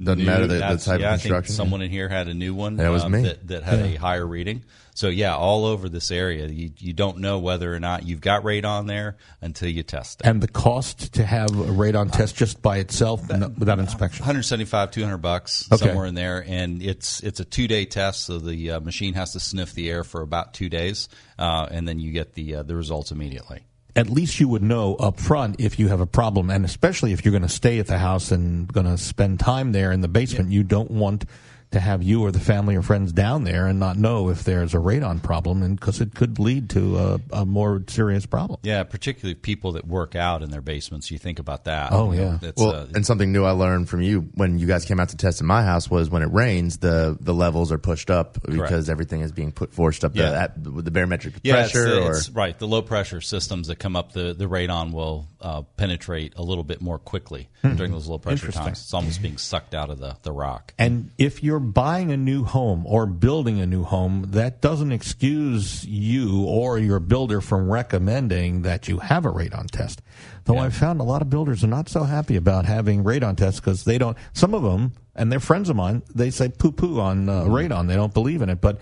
doesn't 0.05 0.25
matter 0.25 0.47
the- 0.47 0.55
the 0.55 0.61
type 0.61 0.97
of 0.97 1.01
yeah, 1.01 1.09
I 1.09 1.17
think 1.17 1.23
construction. 1.23 1.55
someone 1.55 1.83
in 1.83 1.91
here 1.91 2.09
had 2.09 2.29
a 2.29 2.35
new 2.35 2.55
one 2.55 2.77
That 2.77 2.91
was 2.91 3.05
um, 3.05 3.13
me. 3.13 3.23
that, 3.23 3.47
that 3.49 3.63
had 3.65 3.81
a 3.81 3.95
higher 3.97 4.27
reading. 4.27 4.65
So 4.99 5.09
yeah, 5.11 5.37
all 5.37 5.65
over 5.65 5.89
this 5.89 6.11
area, 6.11 6.49
you 6.49 6.71
you 6.77 6.93
don't 6.93 7.19
know 7.19 7.39
whether 7.39 7.73
or 7.73 7.79
not 7.79 8.05
you've 8.05 8.21
got 8.21 8.43
radon 8.43 8.89
there 8.89 9.17
until 9.41 9.69
you 9.69 9.85
test 9.85 10.21
it. 10.21 10.27
And 10.27 10.41
the 10.43 10.49
cost 10.49 11.15
to 11.15 11.25
have 11.25 11.51
a 11.51 11.73
radon 11.83 12.11
test 12.11 12.35
just 12.35 12.61
by 12.63 12.79
itself 12.79 13.31
no- 13.31 13.53
without 13.57 13.79
inspection? 13.79 14.23
175 14.25 14.91
200 14.91 15.19
bucks 15.19 15.69
Okay. 15.71 15.87
somewhere 15.87 16.07
in 16.07 16.15
there 16.17 16.45
and 16.49 16.83
it's 16.83 17.23
it's 17.23 17.39
a 17.39 17.45
2-day 17.45 17.85
test 17.85 18.27
so 18.27 18.39
the 18.41 18.73
uh, 18.73 18.81
machine 18.81 19.15
has 19.15 19.35
to 19.35 19.41
sniff 19.41 19.73
the 19.73 19.89
air 19.89 20.03
for 20.03 20.21
about 20.21 20.53
2 20.55 20.69
days 20.69 21.09
uh, 21.39 21.69
and 21.71 21.87
then 21.87 22.01
you 22.01 22.11
get 22.11 22.35
the 22.35 22.57
uh, 22.57 22.63
the 22.65 22.75
results 22.75 23.13
immediately 23.13 23.61
At 23.95 24.11
least 24.11 24.41
you 24.41 24.49
would 24.49 24.65
know 24.65 24.97
up 24.97 25.21
front 25.21 25.61
if 25.61 25.79
you 25.79 25.89
have 25.89 26.01
a 26.01 26.07
problem, 26.07 26.51
and 26.51 26.65
especially 26.65 27.13
if 27.13 27.25
you're 27.25 27.37
going 27.39 27.43
to 27.43 27.57
stay 27.63 27.79
at 27.79 27.87
the 27.87 27.99
house 27.99 28.33
and 28.33 28.67
going 28.73 28.87
to 28.87 28.99
spend 28.99 29.39
time 29.39 29.71
there 29.73 29.93
in 29.93 30.01
the 30.03 30.09
basement, 30.09 30.51
you 30.51 30.63
don't 30.65 30.91
want 30.91 31.25
to 31.71 31.81
have 31.81 32.03
you 32.03 32.23
or 32.23 32.33
the 32.33 32.41
family 32.41 32.75
or 32.77 32.83
friends 32.83 33.13
down 33.13 33.45
there 33.45 33.67
and 33.67 33.79
not 33.79 33.97
know 33.99 34.31
if 34.31 34.45
there's 34.45 34.75
a 34.75 34.79
radon 34.79 35.23
problem, 35.23 35.63
and 35.63 35.79
because 35.79 36.01
it 36.01 36.15
could 36.15 36.39
lead 36.39 36.71
to 36.71 36.97
a, 36.99 37.21
a 37.33 37.45
more 37.47 37.83
serious 37.89 38.25
problem. 38.27 38.59
yeah 38.63 38.83
particularly 38.85 39.35
people 39.35 39.73
that 39.73 39.87
work 39.87 40.17
out 40.17 40.43
in 40.43 40.51
their 40.51 40.63
basements 40.63 41.11
you 41.11 41.19
think 41.19 41.39
about 41.39 41.65
that 41.65 41.93
Oh, 41.93 42.13
You 42.13 42.21
know, 42.21 42.25
yeah. 42.33 42.39
that's, 42.41 42.61
Well, 42.63 42.75
uh, 42.75 42.87
and 42.95 43.05
something 43.05 43.33
new 43.33 43.45
I 43.45 43.51
learned 43.51 43.89
from 43.89 44.01
you 44.03 44.23
when 44.35 44.59
you 44.59 44.67
guys 44.67 44.85
came 44.85 44.99
out 44.99 45.11
to 45.11 45.17
test 45.17 45.41
in 45.41 45.47
my 45.47 45.63
house 45.63 45.91
was 45.91 46.09
when 46.11 46.23
it 46.23 46.33
rains, 46.33 46.79
the 46.79 47.17
the 47.21 47.35
levels 47.35 47.71
are 47.73 47.79
pushed 47.79 48.11
up 48.11 48.39
because 48.47 48.89
everything 48.89 49.21
is 49.21 49.33
being 49.33 49.53
put 49.53 49.73
forced 49.75 50.05
up 50.05 50.17
Yeah. 50.17 50.31
the, 50.31 50.41
at, 50.41 50.59
with 50.59 50.85
the 50.85 50.91
barometric 50.91 51.35
yeah, 51.43 51.55
pressure. 51.55 51.85
the- 51.85 51.97
or 52.01 52.11
it's- 52.13 52.31
right. 52.31 52.59
The 52.59 52.67
low 52.67 52.81
pressure 52.83 53.21
systems 53.21 53.67
that 53.69 53.77
come 53.79 53.95
up, 53.97 54.13
the, 54.13 54.33
the 54.35 54.47
radon 54.47 54.93
will 54.93 55.29
uh, 55.41 55.63
penetrate 55.77 56.35
a 56.37 56.43
little 56.43 56.65
bit 56.65 56.81
more 56.81 56.99
quickly 56.99 57.49
during 57.77 57.93
those 57.93 58.09
low 58.09 58.19
pressure 58.19 58.51
times. 58.51 58.81
It's 58.81 58.95
almost 58.95 59.23
being 59.23 59.39
sucked 59.39 59.75
out 59.75 59.91
of 59.91 59.99
the, 59.99 60.17
the 60.23 60.33
rock. 60.33 60.75
And 60.79 61.11
if 61.19 61.43
you're 61.43 61.61
buying 61.61 62.11
a 62.11 62.17
new 62.17 62.45
home 62.45 62.85
or 62.87 63.07
building 63.07 63.61
a 63.61 63.67
new 63.67 63.85
home, 63.85 64.27
that 64.29 64.61
doesn't 64.61 64.91
excuse 64.93 65.85
you 65.85 66.45
or 66.45 66.79
your 66.79 66.99
builder 66.99 67.41
from 67.41 67.71
recommending 67.71 68.63
that 68.63 68.89
you 68.89 68.99
have 68.99 69.25
a 69.25 69.31
radon 69.31 69.71
test. 69.71 70.03
Though 70.45 70.59
I've 70.59 70.75
found 70.75 71.01
a 71.01 71.05
lot 71.05 71.21
of 71.21 71.29
builders 71.29 71.63
are 71.63 71.69
not 71.69 71.89
so 71.89 72.05
happy 72.05 72.37
about 72.37 72.65
having 72.65 73.05
radon 73.05 73.37
tests 73.37 73.61
because 73.61 73.85
they 73.85 73.99
don't. 73.99 74.17
Some 74.33 74.55
of 74.55 74.63
them, 74.63 74.93
and 75.15 75.31
they're 75.31 75.41
friends 75.41 75.69
of 75.69 75.77
mine, 75.77 76.03
they 76.15 76.31
say 76.31 76.49
poo 76.49 76.73
poo 76.73 77.01
on 77.01 77.29
uh, 77.29 77.45
radon. 77.45 77.87
They 77.87 77.97
don't 77.97 78.15
believe 78.15 78.43
in 78.43 78.49
it, 78.49 78.61
but. 78.61 78.81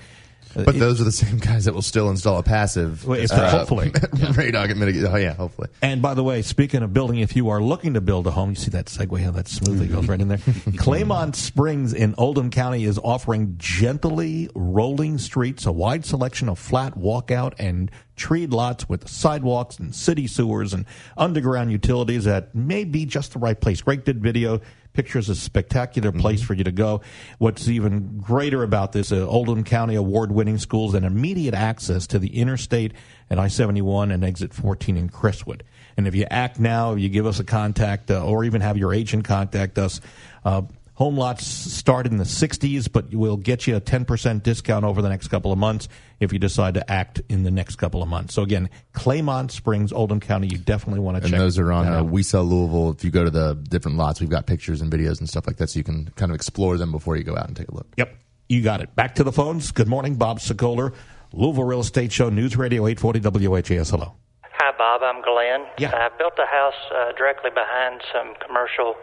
Uh, 0.57 0.65
but 0.65 0.77
it- 0.77 0.79
those 0.79 1.01
are 1.01 1.05
the 1.05 1.13
same 1.13 1.39
guys 1.39 1.65
that 1.67 1.75
will 1.75 1.83
still 1.83 2.11
install 2.11 2.39
a 2.39 2.43
passive. 2.43 3.07
Well, 3.07 3.19
if- 3.21 3.31
hopefully. 3.31 3.91
radon. 3.91 5.11
Oh 5.13 5.17
yeah, 5.17 5.35
hopefully. 5.35 5.69
And 5.83 6.01
by 6.03 6.15
the 6.15 6.23
way, 6.25 6.43
speaking 6.43 6.83
of 6.83 6.93
building, 6.93 7.19
if 7.19 7.37
you 7.37 7.49
are 7.51 7.63
looking 7.63 7.95
to 7.95 8.01
build 8.01 8.27
a 8.27 8.31
home, 8.31 8.51
you 8.51 8.57
see 8.57 8.71
that 8.71 8.87
segue 8.87 9.23
how 9.23 9.31
that 9.33 9.49
smoothly 9.49 9.89
goes 9.89 10.09
right 10.09 10.21
in 10.21 10.29
there. 10.29 10.39
Claymont 10.79 11.35
Springs 11.35 11.93
in 11.93 12.15
Oldham 12.19 12.51
County 12.51 12.85
is 12.85 12.99
offering 13.03 13.55
gently 13.59 14.49
rolling 14.55 15.19
streets, 15.19 15.67
a 15.67 15.73
wide 15.73 16.05
selection 16.05 16.49
of 16.49 16.59
flat 16.59 16.95
walkout 16.97 17.55
and 17.59 17.91
treed 18.17 18.51
lots 18.51 18.89
with 18.89 19.07
sidewalks 19.09 19.79
and 19.79 19.95
city 19.95 20.27
sewers 20.27 20.73
and 20.73 20.87
underground 21.19 21.71
utilities 21.71 22.25
that 22.25 22.55
may 22.55 22.83
be 22.85 23.05
just 23.05 23.35
the 23.35 23.39
right 23.39 23.61
place. 23.61 23.83
Greg 23.83 24.05
did 24.05 24.23
video 24.23 24.61
pictures 24.97 25.29
a 25.29 25.35
spectacular 25.35 26.11
place 26.11 26.43
for 26.43 26.55
you 26.55 26.65
to 26.65 26.73
go. 26.73 27.03
What's 27.37 27.69
even 27.69 28.19
greater 28.19 28.63
about 28.63 28.93
this, 28.93 29.13
uh, 29.13 29.27
Oldham 29.29 29.63
County 29.63 29.95
award-winning 29.95 30.57
schools 30.57 30.95
and 30.95 31.05
immediate 31.05 31.53
access 31.53 32.07
to 32.09 32.19
the 32.19 32.35
interstate 32.41 32.95
at 33.29 33.39
I-71 33.39 34.13
and 34.13 34.25
exit 34.25 34.55
14 34.55 34.97
in 34.97 35.11
Crestwood. 35.11 35.65
And 35.99 36.09
if 36.09 36.15
you 36.15 36.27
act 36.31 36.59
now, 36.59 36.95
if 36.95 37.01
you 37.01 37.11
give 37.11 37.27
us 37.27 37.39
a 37.39 37.45
contact 37.45 38.11
uh, 38.11 38.25
or 38.25 38.45
even 38.45 38.63
have 38.63 38.79
your 38.79 38.95
agent 38.95 39.25
contact 39.25 39.79
us. 39.79 40.01
Uh, 40.45 40.63
home 40.97 41.17
lots 41.17 41.47
start 41.47 42.07
in 42.07 42.17
the 42.17 42.25
60s, 42.25 42.91
but 42.91 43.15
we'll 43.15 43.37
get 43.37 43.67
you 43.67 43.77
a 43.77 43.81
10% 43.81 44.43
discount 44.43 44.85
over 44.85 45.03
the 45.03 45.09
next 45.09 45.29
couple 45.29 45.53
of 45.53 45.59
months 45.59 45.89
if 46.21 46.33
you 46.33 46.39
decide 46.39 46.75
to 46.75 46.91
act 46.91 47.21
in 47.29 47.43
the 47.43 47.51
next 47.51 47.77
couple 47.77 48.03
of 48.03 48.09
months. 48.09 48.35
So 48.35 48.43
again, 48.43 48.71
Claymont 48.95 49.51
Springs, 49.51 49.93
Oldham 49.93 50.21
County, 50.21 50.49
you 50.49 50.59
definitely 50.59 51.01
want 51.01 51.19
to 51.19 51.23
And 51.23 51.31
check 51.31 51.39
those 51.39 51.59
are 51.59 51.71
on 51.71 51.87
that 51.87 52.01
uh. 52.01 52.05
We 52.05 52.23
Sell 52.23 52.45
Louisville. 52.45 52.91
If 52.91 53.05
you 53.05 53.11
go 53.11 53.25
to 53.25 53.31
the 53.31 53.55
different 53.55 53.99
lots, 53.99 54.21
we've 54.21 54.31
got 54.31 54.47
pictures 54.47 54.81
and 54.81 54.91
videos 54.91 55.21
and 55.21 55.29
stuff 55.29 55.47
like 55.47 55.59
that, 55.59 55.71
so 55.71 55.79
you 55.79 55.85
can 55.85 56.09
kind 56.17 56.33
of 56.33 56.35
explore 56.35 56.77
them 56.79 56.91
before 56.93 57.17
you 57.17 57.25
go 57.25 57.37
out 57.37 57.47
and 57.47 57.57
take 57.57 57.69
a 57.69 57.75
look. 57.75 57.87
Yep, 57.97 58.17
you 58.49 58.63
got 58.63 58.81
it. 58.81 58.95
Back 58.97 59.17
to 59.17 59.25
the 59.25 59.33
phones. 59.33 59.73
Good 59.73 59.89
morning, 59.89 60.17
Bob 60.17 60.39
Sokoler, 60.39 60.95
Louisville 61.33 61.65
Real 61.65 61.81
Estate 61.81 62.11
Show, 62.11 62.31
News 62.31 62.57
Radio 62.57 62.87
840 62.87 63.47
WHAS. 63.49 63.91
Hello. 63.91 64.15
Hi, 64.43 64.73
Bob. 64.79 65.03
I'm 65.03 65.23
Glenn. 65.23 65.67
Yeah. 65.79 65.91
I 65.95 66.09
built 66.17 66.33
a 66.39 66.47
house 66.47 66.75
uh, 66.91 67.13
directly 67.13 67.51
behind 67.51 68.01
some 68.11 68.35
commercial 68.45 68.95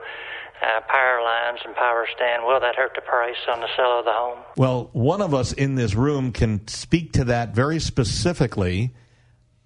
uh, 0.64 0.82
power 0.88 1.22
lines 1.22 1.60
and 1.66 1.76
power 1.76 2.08
stand. 2.16 2.44
Will 2.46 2.60
that 2.60 2.76
hurt 2.76 2.94
the 2.96 3.02
price 3.02 3.36
on 3.52 3.60
the 3.60 3.68
sale 3.76 4.00
of 4.00 4.06
the 4.06 4.12
home? 4.14 4.40
Well, 4.58 4.90
one 4.94 5.22
of 5.22 5.34
us 5.34 5.52
in 5.54 5.76
this 5.76 5.94
room 5.94 6.32
can 6.32 6.68
speak 6.68 7.14
to 7.14 7.26
that 7.26 7.54
very 7.54 7.80
specifically. 7.80 8.94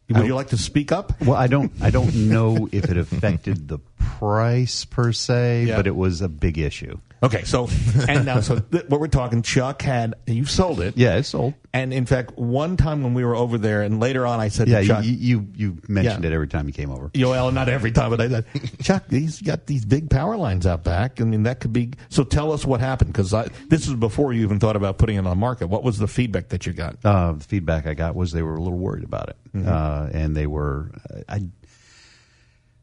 Would 0.09 0.25
you 0.25 0.35
like 0.35 0.47
to 0.47 0.57
speak 0.57 0.91
up? 0.93 1.21
Well, 1.21 1.35
I 1.35 1.47
don't. 1.47 1.71
I 1.81 1.89
don't 1.89 2.15
know 2.29 2.69
if 2.71 2.85
it 2.89 2.97
affected 2.97 3.67
the 3.67 3.79
price 3.99 4.85
per 4.85 5.11
se, 5.11 5.65
Yeah. 5.65 5.75
but 5.75 5.85
it 5.85 5.95
was 5.95 6.21
a 6.21 6.29
big 6.29 6.57
issue. 6.57 6.97
Okay, 7.23 7.43
so 7.45 7.67
and 8.07 8.25
now 8.25 8.41
so 8.41 8.59
th- 8.59 8.85
what 8.89 8.99
we're 8.99 9.07
talking, 9.07 9.41
Chuck 9.41 9.81
had 9.81 10.13
you 10.27 10.45
sold 10.45 10.79
it, 10.81 10.95
Yeah, 10.97 11.15
it's 11.15 11.29
sold. 11.29 11.55
and 11.73 11.91
in 11.91 12.05
fact, 12.05 12.37
one 12.37 12.77
time 12.77 13.01
when 13.01 13.13
we 13.15 13.25
were 13.25 13.35
over 13.35 13.57
there, 13.57 13.81
and 13.81 13.99
later 13.99 14.25
on, 14.27 14.39
I 14.39 14.49
said 14.49 14.67
Yeah, 14.67 14.77
to 14.77 14.81
you, 14.83 14.87
Chuck, 14.87 15.03
you 15.05 15.11
you 15.13 15.47
you 15.55 15.77
mentioned 15.87 16.23
Yeah. 16.23 16.29
it 16.29 16.33
every 16.33 16.47
time 16.47 16.67
you 16.67 16.73
came 16.73 16.91
over. 16.91 17.09
well, 17.15 17.51
not 17.51 17.69
every 17.69 17.91
time, 17.91 18.11
but 18.11 18.21
I 18.21 18.29
said, 18.29 18.45
Chuck, 18.83 19.03
he's 19.09 19.41
got 19.41 19.65
these 19.65 19.83
big 19.83 20.09
power 20.11 20.37
lines 20.37 20.67
out 20.67 20.83
back. 20.83 21.19
I 21.19 21.23
mean, 21.23 21.43
that 21.43 21.59
could 21.59 21.73
be. 21.73 21.93
So 22.09 22.23
tell 22.23 22.51
us 22.51 22.65
what 22.65 22.81
happened 22.81 23.13
because 23.13 23.31
this 23.69 23.87
is 23.87 23.95
before 23.95 24.31
you 24.33 24.43
even 24.43 24.59
thought 24.59 24.75
about 24.75 24.97
putting 24.99 25.15
it 25.15 25.19
on 25.19 25.23
the 25.25 25.35
market. 25.35 25.67
What 25.67 25.83
was 25.83 25.97
the 25.97 26.07
feedback 26.07 26.49
that 26.49 26.65
you 26.67 26.73
got? 26.73 26.97
Uh, 27.03 27.31
the 27.33 27.43
feedback 27.43 27.87
I 27.87 27.95
got 27.95 28.15
was 28.15 28.31
they 28.31 28.43
were 28.43 28.55
a 28.55 28.61
little 28.61 28.77
worried 28.77 29.03
about 29.03 29.29
it, 29.29 29.37
Mm-hmm. 29.55 29.67
uh, 29.67 30.09
and 30.19 30.35
they 30.35 30.45
were. 30.45 30.91
I. 31.27 31.41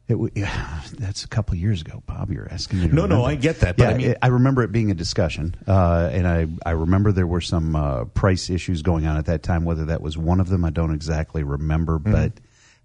W- 0.09 0.31
yeah, 0.35 0.81
that's 0.99 1.23
a 1.23 1.27
couple 1.27 1.53
of 1.53 1.59
years 1.59 1.81
ago, 1.81 2.03
Bob. 2.05 2.31
You're 2.31 2.47
asking 2.51 2.81
me. 2.81 2.87
No, 2.87 3.05
no. 3.05 3.23
I 3.25 3.35
get 3.35 3.61
that, 3.61 3.77
but 3.77 3.83
yeah, 3.83 3.89
I 3.89 3.97
mean- 3.97 4.09
it- 4.11 4.17
I 4.21 4.27
remember 4.27 4.63
it 4.63 4.71
being 4.71 4.91
a 4.91 4.93
discussion, 4.95 5.55
uh, 5.67 6.09
and 6.13 6.27
I 6.27 6.47
I 6.65 6.71
remember 6.71 7.11
there 7.11 7.27
were 7.27 7.41
some 7.41 7.75
uh, 7.75 8.05
price 8.05 8.49
issues 8.49 8.81
going 8.81 9.05
on 9.07 9.17
at 9.17 9.25
that 9.25 9.41
time. 9.43 9.63
Whether 9.65 9.85
that 9.85 10.01
was 10.01 10.17
one 10.17 10.39
of 10.39 10.49
them, 10.49 10.63
I 10.65 10.69
don't 10.69 10.93
exactly 10.93 11.43
remember, 11.43 11.99
Mm-hmm. 11.99 12.11
but 12.11 12.33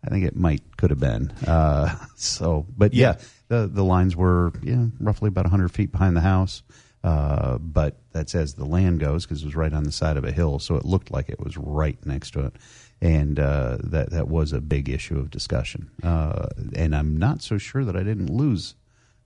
I 0.05 0.09
think 0.09 0.25
it 0.25 0.35
might 0.35 0.63
could 0.79 0.91
have 0.91 1.01
been. 1.01 1.31
Uh, 1.47 1.95
so, 2.17 2.67
but 2.77 2.95
yeah, 2.95 3.17
the 3.49 3.69
the 3.71 3.85
lines 3.85 4.17
were 4.17 4.53
yeah 4.63 4.87
roughly 4.99 5.29
about 5.29 5.45
100 5.45 5.69
feet 5.71 5.93
behind 5.93 6.17
the 6.17 6.21
house. 6.23 6.63
Uh, 7.03 7.57
but 7.57 7.97
that's 8.13 8.35
as 8.35 8.53
the 8.55 8.65
land 8.67 9.01
goes 9.01 9.25
because 9.25 9.41
it 9.43 9.47
was 9.47 9.57
right 9.57 9.73
on 9.73 9.85
the 9.85 9.93
side 9.93 10.19
of 10.19 10.25
a 10.25 10.31
hill, 10.33 10.59
so 10.59 10.77
it 10.77 10.85
looked 10.85 11.11
like 11.11 11.31
it 11.31 11.41
was 11.41 11.57
right 11.57 11.97
next 12.05 12.33
to 12.33 12.41
it, 12.45 12.53
and 13.03 13.39
uh, 13.39 13.79
that 13.83 14.11
that 14.11 14.29
was 14.29 14.53
a 14.53 14.61
big 14.61 14.89
issue 14.89 15.19
of 15.19 15.31
discussion. 15.31 15.91
Uh, 16.03 16.47
and 16.75 16.95
I'm 16.95 17.17
not 17.17 17.43
so 17.43 17.59
sure 17.59 17.85
that 17.85 17.97
I 17.97 18.03
didn't 18.03 18.31
lose 18.31 18.75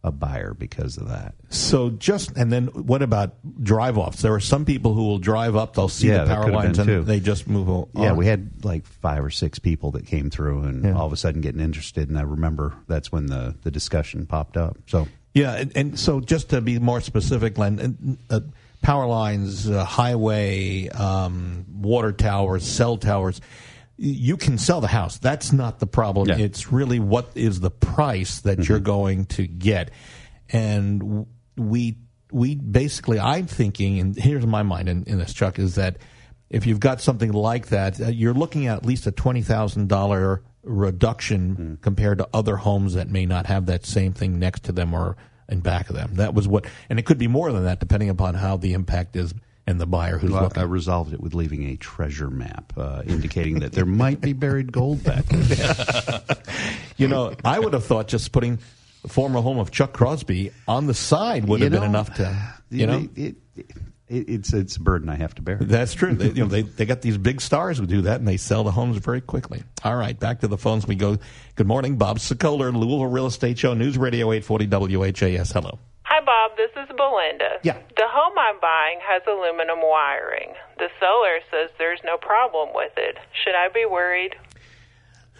a 0.06 0.12
buyer 0.12 0.52
because 0.52 0.98
of 0.98 1.08
that. 1.08 1.34
So 1.48 1.88
just 1.88 2.36
and 2.36 2.52
then 2.52 2.66
what 2.66 3.00
about 3.00 3.36
drive 3.64 3.96
offs? 3.96 4.20
There 4.20 4.34
are 4.34 4.40
some 4.40 4.66
people 4.66 4.92
who 4.92 5.02
will 5.04 5.18
drive 5.18 5.56
up, 5.56 5.74
they'll 5.74 5.88
see 5.88 6.08
Yeah, 6.08 6.24
the 6.24 6.34
power 6.34 6.52
lines, 6.52 6.78
and 6.78 6.86
too. 6.86 7.02
they 7.04 7.20
just 7.20 7.48
move 7.48 7.70
on. 7.70 7.88
Yeah, 7.94 8.12
we 8.12 8.26
had 8.26 8.64
like 8.64 8.84
five 8.86 9.24
or 9.24 9.30
six 9.30 9.58
people 9.58 9.92
that 9.92 10.04
came 10.06 10.28
through, 10.28 10.64
and 10.64 10.84
Yeah. 10.84 10.92
all 10.94 11.06
of 11.06 11.12
a 11.14 11.16
sudden 11.16 11.40
getting 11.40 11.60
interested. 11.62 12.10
And 12.10 12.18
I 12.18 12.22
remember 12.22 12.74
that's 12.86 13.10
when 13.10 13.26
the 13.26 13.54
the 13.62 13.70
discussion 13.70 14.26
popped 14.26 14.58
up. 14.58 14.76
So 14.86 15.08
Yeah, 15.34 15.54
and, 15.56 15.76
and 15.76 15.98
so 15.98 16.20
just 16.20 16.50
to 16.50 16.60
be 16.60 16.78
more 16.78 17.00
specific, 17.00 17.54
Glenn, 17.54 18.18
uh, 18.30 18.40
power 18.82 19.06
lines, 19.06 19.68
uh, 19.68 19.84
highway, 19.84 20.88
um, 20.88 21.66
water 21.68 22.12
towers, 22.12 22.64
cell 22.64 22.96
towers. 22.96 23.40
You 23.96 24.36
can 24.36 24.58
sell 24.58 24.80
the 24.80 24.88
house. 24.88 25.18
That's 25.18 25.52
not 25.52 25.80
the 25.80 25.86
problem. 25.86 26.28
Yeah. 26.28 26.38
It's 26.38 26.72
really 26.72 27.00
what 27.00 27.30
is 27.34 27.60
the 27.60 27.70
price 27.70 28.40
that 28.40 28.68
you're 28.68 28.80
going 28.80 29.26
to 29.26 29.46
get, 29.46 29.90
and 30.50 31.26
we 31.56 31.98
we 32.32 32.56
basically 32.56 33.20
I'm 33.20 33.46
thinking, 33.46 34.00
and 34.00 34.16
here's 34.16 34.46
my 34.46 34.62
mind 34.62 34.88
in, 34.88 35.04
in 35.04 35.18
this, 35.18 35.32
Chuck, 35.32 35.58
is 35.58 35.76
that 35.76 35.98
if 36.50 36.66
you've 36.66 36.80
got 36.80 37.00
something 37.00 37.32
like 37.32 37.68
that, 37.68 38.00
uh, 38.00 38.08
you're 38.08 38.34
looking 38.34 38.66
at 38.66 38.78
at 38.78 38.86
least 38.86 39.06
a 39.06 39.12
twenty 39.12 39.42
thousand 39.42 39.88
dollar 39.88 40.42
reduction 40.64 41.78
compared 41.82 42.18
to 42.18 42.28
other 42.32 42.56
homes 42.56 42.94
that 42.94 43.08
may 43.10 43.26
not 43.26 43.46
have 43.46 43.66
that 43.66 43.84
same 43.86 44.12
thing 44.12 44.38
next 44.38 44.64
to 44.64 44.72
them 44.72 44.94
or 44.94 45.16
in 45.48 45.60
back 45.60 45.90
of 45.90 45.96
them. 45.96 46.14
That 46.14 46.34
was 46.34 46.48
what, 46.48 46.66
and 46.88 46.98
it 46.98 47.04
could 47.04 47.18
be 47.18 47.28
more 47.28 47.52
than 47.52 47.64
that 47.64 47.80
depending 47.80 48.08
upon 48.08 48.34
how 48.34 48.56
the 48.56 48.72
impact 48.72 49.14
is 49.16 49.34
and 49.66 49.80
the 49.80 49.86
buyer 49.86 50.18
who's 50.18 50.30
Well, 50.30 50.42
looking. 50.42 50.62
I 50.62 50.66
resolved 50.66 51.12
it 51.14 51.20
with 51.20 51.34
leaving 51.34 51.64
a 51.70 51.76
treasure 51.76 52.28
map 52.30 52.72
uh, 52.76 53.02
indicating 53.06 53.60
that 53.60 53.72
there 53.72 53.86
might 53.86 54.20
be 54.20 54.32
buried 54.34 54.72
gold 54.72 55.02
back 55.04 55.24
there. 55.26 56.20
You 56.96 57.08
know, 57.08 57.34
I 57.44 57.58
would 57.58 57.72
have 57.72 57.84
thought 57.84 58.06
just 58.06 58.30
putting 58.30 58.58
the 59.02 59.08
former 59.08 59.40
home 59.40 59.58
of 59.58 59.72
Chuck 59.72 59.92
Crosby 59.92 60.52
on 60.68 60.86
the 60.86 60.94
side 60.94 61.44
would 61.46 61.58
You 61.58 61.64
have 61.64 61.72
been 61.72 61.82
enough 61.82 62.14
to, 62.14 62.54
you 62.70 62.86
know. 62.86 62.98
it, 62.98 63.18
it, 63.18 63.36
it, 63.56 63.66
it's 64.08 64.52
it's 64.52 64.76
a 64.76 64.80
burden 64.80 65.08
I 65.08 65.16
have 65.16 65.34
to 65.36 65.42
bear. 65.42 65.58
That's 65.60 65.94
true. 65.94 66.14
They, 66.14 66.28
you 66.28 66.44
know, 66.44 66.46
they 66.46 66.62
they 66.62 66.84
got 66.84 67.02
these 67.02 67.18
big 67.18 67.40
stars 67.40 67.78
who 67.78 67.86
do 67.86 68.02
that, 68.02 68.18
and 68.18 68.28
they 68.28 68.36
sell 68.36 68.64
the 68.64 68.70
homes 68.70 68.98
very 68.98 69.20
quickly. 69.20 69.62
All 69.82 69.96
right, 69.96 70.18
back 70.18 70.40
to 70.40 70.48
the 70.48 70.58
phones 70.58 70.86
we 70.86 70.94
go. 70.94 71.18
Good 71.54 71.66
morning, 71.66 71.96
Bob 71.96 72.18
Sokoler, 72.18 72.72
Louisville 72.72 73.06
Real 73.06 73.26
Estate 73.26 73.58
Show, 73.58 73.74
News 73.74 73.96
Radio 73.96 74.32
840 74.32 74.66
WHAS. 74.96 75.52
Hello. 75.52 75.78
Hi, 76.02 76.20
Bob. 76.24 76.56
This 76.56 76.70
is 76.76 76.88
Belinda. 76.96 77.58
Yeah. 77.62 77.78
The 77.96 78.06
home 78.06 78.38
I'm 78.38 78.60
buying 78.60 78.98
has 79.02 79.22
aluminum 79.26 79.80
wiring. 79.82 80.54
The 80.78 80.88
seller 81.00 81.40
says 81.50 81.70
there's 81.78 82.00
no 82.04 82.18
problem 82.18 82.68
with 82.74 82.92
it. 82.96 83.16
Should 83.42 83.54
I 83.54 83.68
be 83.72 83.86
worried? 83.86 84.36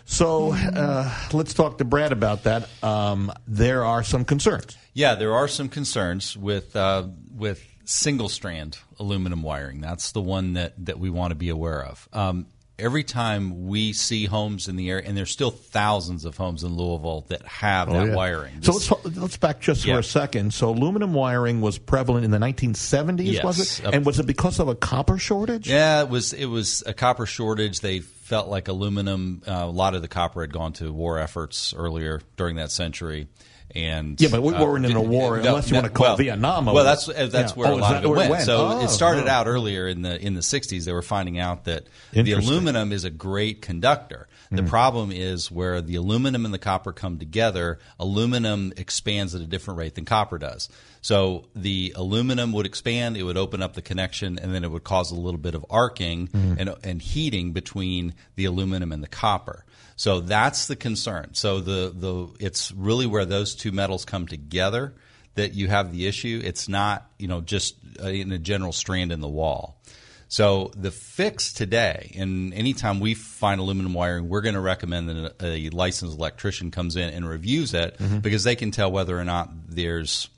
So 0.06 0.52
uh, 0.52 1.14
let's 1.32 1.54
talk 1.54 1.78
to 1.78 1.84
Brad 1.84 2.12
about 2.12 2.44
that. 2.44 2.68
Um, 2.82 3.32
there 3.46 3.84
are 3.84 4.02
some 4.02 4.24
concerns. 4.24 4.76
Yeah, 4.92 5.14
there 5.14 5.34
are 5.34 5.48
some 5.48 5.68
concerns 5.68 6.36
with 6.36 6.74
uh, 6.76 7.08
with 7.34 7.62
single 7.84 8.28
strand 8.28 8.78
aluminum 8.98 9.42
wiring. 9.42 9.80
That's 9.80 10.12
the 10.12 10.20
one 10.20 10.54
that, 10.54 10.72
that 10.86 10.98
we 10.98 11.10
want 11.10 11.30
to 11.30 11.34
be 11.34 11.48
aware 11.48 11.84
of. 11.84 12.08
Um, 12.12 12.46
every 12.78 13.04
time 13.04 13.68
we 13.68 13.92
see 13.92 14.24
homes 14.26 14.68
in 14.68 14.76
the 14.76 14.90
area, 14.90 15.04
and 15.06 15.16
there's 15.16 15.30
still 15.30 15.50
thousands 15.50 16.24
of 16.24 16.36
homes 16.36 16.64
in 16.64 16.74
Louisville 16.76 17.24
that 17.28 17.42
have 17.46 17.90
that 17.90 18.08
yeah. 18.08 18.14
wiring. 18.14 18.62
So 18.62 18.72
let's 18.72 18.90
let's 19.16 19.36
back 19.36 19.60
just 19.60 19.84
Yeah. 19.84 19.94
for 19.94 20.00
a 20.00 20.04
second. 20.04 20.52
So 20.54 20.70
aluminum 20.70 21.14
wiring 21.14 21.60
was 21.60 21.78
prevalent 21.78 22.24
in 22.24 22.30
the 22.30 22.38
1970s, 22.38 23.42
was 23.44 23.58
Yes. 23.58 23.80
it? 23.80 23.94
And 23.94 24.04
was 24.04 24.18
it 24.18 24.26
because 24.26 24.58
of 24.58 24.68
a 24.68 24.74
copper 24.74 25.18
shortage? 25.18 25.68
Yeah, 25.68 26.02
it 26.02 26.08
was 26.08 26.32
it 26.32 26.46
was 26.46 26.82
a 26.86 26.94
copper 26.94 27.26
shortage. 27.26 27.80
They 27.80 28.00
felt 28.00 28.48
like 28.48 28.68
aluminum. 28.68 29.42
Uh, 29.46 29.52
a 29.52 29.66
lot 29.66 29.94
of 29.94 30.02
the 30.02 30.08
copper 30.08 30.40
had 30.40 30.52
gone 30.52 30.72
to 30.74 30.92
war 30.92 31.18
efforts 31.18 31.74
earlier 31.76 32.20
during 32.36 32.56
that 32.56 32.70
century. 32.70 33.28
And 33.74 34.20
Yeah, 34.20 34.28
but 34.30 34.42
we 34.42 34.54
uh, 34.54 34.64
weren't 34.64 34.86
in 34.86 34.94
a 34.94 35.00
war 35.00 35.36
unless 35.36 35.68
you 35.68 35.74
wanna 35.74 35.88
call 35.88 36.06
well, 36.06 36.16
Vietnam 36.16 36.68
a 36.68 36.72
Well, 36.72 36.84
that's 36.84 37.08
uh, 37.08 37.28
that's 37.30 37.52
Yeah. 37.52 37.56
where 37.58 37.68
Oh, 37.72 37.74
a 37.74 37.78
lot 37.78 37.96
of 37.96 38.04
it 38.04 38.08
went. 38.08 38.30
went? 38.30 38.44
So 38.44 38.68
Oh, 38.68 38.84
it 38.84 38.88
started 38.88 39.24
oh. 39.26 39.30
out 39.30 39.46
earlier 39.48 39.88
in 39.88 40.02
the 40.02 40.20
in 40.20 40.34
the 40.34 40.42
'60s. 40.42 40.84
They 40.84 40.92
were 40.92 41.02
finding 41.02 41.38
out 41.40 41.64
that 41.64 41.86
the 42.12 42.32
aluminum 42.32 42.92
is 42.92 43.04
a 43.04 43.10
great 43.10 43.62
conductor. 43.62 44.28
The 44.52 44.62
Hmm. 44.62 44.68
problem 44.68 45.10
is 45.10 45.50
where 45.50 45.80
the 45.80 45.96
aluminum 45.96 46.44
and 46.44 46.54
the 46.54 46.58
copper 46.58 46.92
come 46.92 47.18
together. 47.18 47.80
Aluminum 47.98 48.72
expands 48.76 49.34
at 49.34 49.40
a 49.40 49.46
different 49.46 49.78
rate 49.78 49.94
than 49.96 50.04
copper 50.04 50.38
does. 50.38 50.68
So 51.00 51.46
the 51.56 51.92
aluminum 51.96 52.52
would 52.52 52.66
expand, 52.66 53.16
it 53.16 53.24
would 53.24 53.36
open 53.36 53.62
up 53.62 53.74
the 53.74 53.82
connection, 53.82 54.38
and 54.38 54.54
then 54.54 54.62
it 54.62 54.70
would 54.70 54.84
cause 54.84 55.10
a 55.10 55.14
little 55.16 55.40
bit 55.40 55.54
of 55.56 55.66
arcing 55.70 56.28
Hmm. 56.28 56.54
and, 56.58 56.74
and 56.84 57.02
heating 57.02 57.52
between 57.52 58.14
the 58.36 58.44
aluminum 58.44 58.92
and 58.92 59.02
the 59.02 59.08
copper. 59.08 59.64
So 59.96 60.20
that's 60.20 60.66
the 60.66 60.76
concern. 60.76 61.30
So 61.34 61.60
the, 61.60 61.92
the 61.94 62.26
it's 62.44 62.72
really 62.72 63.06
where 63.06 63.24
those 63.24 63.53
two 63.54 63.72
metals 63.72 64.04
come 64.04 64.26
together 64.26 64.94
that 65.34 65.54
you 65.54 65.68
have 65.68 65.92
the 65.92 66.06
issue. 66.06 66.40
It's 66.44 66.68
not 66.68 67.10
you 67.18 67.28
know 67.28 67.40
just 67.40 67.76
uh, 68.02 68.08
in 68.08 68.32
a 68.32 68.38
general 68.38 68.72
strand 68.72 69.12
in 69.12 69.20
the 69.20 69.28
wall. 69.28 69.80
So 70.28 70.72
the 70.76 70.90
fix 70.90 71.52
today, 71.52 72.12
and 72.16 72.52
anytime 72.54 72.98
we 72.98 73.14
find 73.14 73.60
aluminum 73.60 73.94
wiring, 73.94 74.28
we're 74.28 74.40
going 74.40 74.56
to 74.56 74.60
recommend 74.60 75.08
that 75.08 75.34
a, 75.40 75.46
a 75.46 75.70
licensed 75.70 76.16
electrician 76.16 76.70
comes 76.70 76.96
in 76.96 77.10
and 77.10 77.28
reviews 77.28 77.72
it 77.72 77.96
because 78.22 78.42
they 78.42 78.56
can 78.56 78.70
tell 78.70 78.90
whether 78.90 79.16
or 79.16 79.24
not 79.24 79.50
there's 79.68 80.28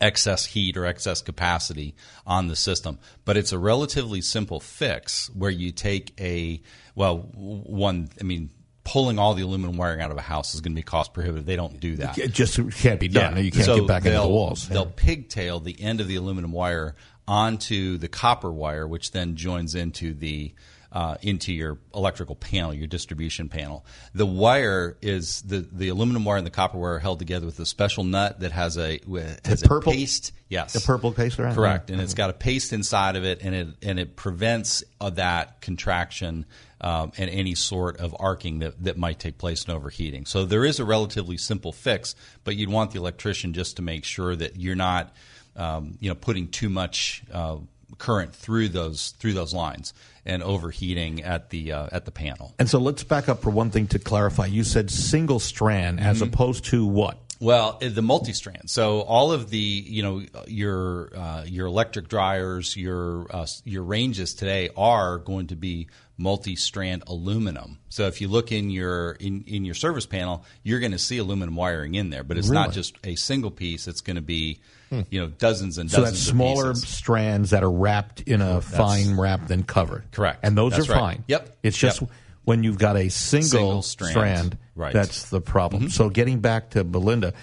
excess 0.00 0.46
heat 0.46 0.76
or 0.76 0.86
excess 0.86 1.20
capacity 1.20 1.94
on 2.26 2.48
the 2.48 2.56
system. 2.56 2.98
But 3.24 3.36
it's 3.36 3.52
a 3.52 3.58
relatively 3.58 4.20
simple 4.20 4.60
fix 4.60 5.28
where 5.34 5.50
you 5.50 5.72
take 5.72 6.18
a 6.20 6.62
well, 6.94 7.18
one. 7.18 8.08
I 8.20 8.24
mean, 8.24 8.50
pulling 8.88 9.18
all 9.18 9.34
the 9.34 9.42
aluminum 9.42 9.76
wiring 9.76 10.00
out 10.00 10.10
of 10.10 10.16
a 10.16 10.22
house 10.22 10.54
is 10.54 10.62
going 10.62 10.72
to 10.72 10.76
be 10.76 10.82
cost 10.82 11.12
prohibitive. 11.12 11.44
They 11.44 11.56
don't 11.56 11.78
do 11.78 11.96
that. 11.96 12.16
It 12.16 12.32
just 12.32 12.58
can't 12.76 12.98
be 12.98 13.08
done. 13.08 13.42
You 13.44 13.50
can't 13.50 13.66
So 13.66 13.80
get 13.80 13.86
back 13.86 14.06
into 14.06 14.18
the 14.18 14.26
walls. 14.28 14.66
They'll 14.68 14.86
pigtail 14.86 15.60
the 15.60 15.78
end 15.80 16.00
of 16.00 16.08
the 16.08 16.16
aluminum 16.16 16.52
wire 16.52 16.94
onto 17.26 17.98
the 17.98 18.08
copper 18.08 18.50
wire, 18.50 18.88
which 18.88 19.12
then 19.12 19.36
joins 19.36 19.74
into 19.74 20.14
the 20.14 20.54
uh, 20.92 21.16
into 21.20 21.52
your 21.52 21.78
electrical 21.94 22.34
panel, 22.34 22.72
your 22.72 22.86
distribution 22.86 23.48
panel. 23.48 23.84
The 24.14 24.26
wire 24.26 24.96
is 25.02 25.42
the, 25.42 25.58
the 25.60 25.88
aluminum 25.88 26.24
wire 26.24 26.38
and 26.38 26.46
the 26.46 26.50
copper 26.50 26.78
wire 26.78 26.94
are 26.94 26.98
held 26.98 27.18
together 27.18 27.46
with 27.46 27.60
a 27.60 27.66
special 27.66 28.04
nut 28.04 28.40
that 28.40 28.52
has 28.52 28.78
a 28.78 29.00
has 29.44 29.62
purple- 29.62 29.92
a 29.92 29.96
paste. 29.96 30.32
Yes, 30.48 30.72
the 30.72 30.80
purple 30.80 31.12
paste 31.12 31.38
around? 31.38 31.54
Correct, 31.54 31.90
and 31.90 32.00
it's 32.00 32.14
got 32.14 32.30
a 32.30 32.32
paste 32.32 32.72
inside 32.72 33.16
of 33.16 33.24
it, 33.24 33.40
and 33.42 33.54
it 33.54 33.68
and 33.82 34.00
it 34.00 34.16
prevents 34.16 34.82
uh, 34.98 35.10
that 35.10 35.60
contraction 35.60 36.46
um, 36.80 37.12
and 37.18 37.28
any 37.28 37.54
sort 37.54 37.98
of 37.98 38.16
arcing 38.18 38.60
that, 38.60 38.82
that 38.84 38.96
might 38.96 39.18
take 39.18 39.36
place 39.36 39.64
in 39.64 39.74
overheating. 39.74 40.24
So 40.26 40.44
there 40.44 40.64
is 40.64 40.80
a 40.80 40.84
relatively 40.84 41.36
simple 41.36 41.72
fix, 41.72 42.14
but 42.44 42.56
you'd 42.56 42.70
want 42.70 42.92
the 42.92 42.98
electrician 42.98 43.52
just 43.52 43.76
to 43.76 43.82
make 43.82 44.04
sure 44.04 44.34
that 44.36 44.56
you're 44.56 44.76
not, 44.76 45.14
um, 45.56 45.98
you 46.00 46.08
know, 46.08 46.14
putting 46.14 46.48
too 46.48 46.68
much 46.68 47.24
uh, 47.32 47.56
current 47.96 48.34
through 48.34 48.68
those 48.68 49.14
through 49.18 49.32
those 49.32 49.54
lines 49.54 49.94
and 50.26 50.42
overheating 50.42 51.22
at 51.22 51.50
the 51.50 51.72
uh, 51.72 51.88
at 51.90 52.04
the 52.04 52.10
panel. 52.10 52.54
And 52.58 52.68
so 52.68 52.78
let's 52.78 53.02
back 53.02 53.28
up 53.28 53.40
for 53.42 53.50
one 53.50 53.70
thing 53.70 53.86
to 53.88 53.98
clarify. 53.98 54.46
You 54.46 54.62
said 54.64 54.90
single 54.90 55.38
strand 55.38 55.98
as 56.00 56.20
Mm-hmm. 56.20 56.32
opposed 56.34 56.64
to 56.66 56.84
what? 56.84 57.18
Well, 57.40 57.78
uh, 57.82 57.88
the 57.88 58.02
multi-strand. 58.02 58.68
So 58.68 59.02
all 59.02 59.30
of 59.32 59.50
the, 59.50 59.58
you 59.58 60.02
know, 60.02 60.22
your 60.48 61.16
uh, 61.16 61.44
your 61.46 61.66
electric 61.68 62.08
dryers, 62.08 62.76
your 62.76 63.26
uh, 63.30 63.46
your 63.64 63.84
ranges 63.84 64.34
today 64.34 64.70
are 64.76 65.18
going 65.18 65.46
to 65.48 65.56
be 65.56 65.86
multi-strand 66.20 67.04
aluminum. 67.06 67.78
So 67.90 68.06
if 68.08 68.20
you 68.20 68.26
look 68.28 68.50
in 68.50 68.70
your 68.70 69.12
in, 69.12 69.44
in 69.46 69.64
your 69.64 69.76
service 69.76 70.04
panel, 70.06 70.44
you're 70.64 70.80
going 70.80 70.92
to 70.92 70.98
see 70.98 71.18
aluminum 71.18 71.54
wiring 71.54 71.94
in 71.94 72.10
there, 72.10 72.24
but 72.24 72.36
it's 72.38 72.50
not 72.50 72.72
just 72.72 72.96
a 73.04 73.14
single 73.14 73.52
piece. 73.52 73.86
It's 73.86 74.00
going 74.00 74.16
to 74.16 74.22
be, 74.22 74.58
you 74.90 75.20
know, 75.20 75.28
dozens 75.28 75.78
and 75.78 75.88
So 75.90 75.98
dozens. 75.98 76.18
that's 76.18 76.28
of 76.28 76.34
smaller 76.34 76.74
strands 76.74 77.50
that 77.50 77.62
are 77.62 77.70
wrapped 77.70 78.20
in 78.22 78.40
a 78.42 78.60
fine 78.60 79.16
wrap, 79.16 79.46
then 79.46 79.62
covered. 79.62 80.10
Correct. 80.10 80.40
And 80.42 80.58
those 80.58 80.72
That's 80.72 80.88
are 80.88 80.92
right. 80.94 80.98
fine. 81.00 81.24
Yep. 81.28 81.56
It's 81.62 81.78
just 81.78 82.00
Yep. 82.00 82.10
when 82.44 82.64
you've 82.64 82.78
got 82.78 82.96
a 82.96 83.08
single, 83.10 83.48
Single 83.48 83.82
strand. 83.82 84.58
Right. 84.78 84.90
Mm-hmm. 84.90 84.98
that's 84.98 85.28
the 85.30 85.40
problem. 85.40 85.90
So 85.90 86.08
getting 86.08 86.40
back 86.40 86.70
to 86.70 86.84
Belinda, 86.84 87.34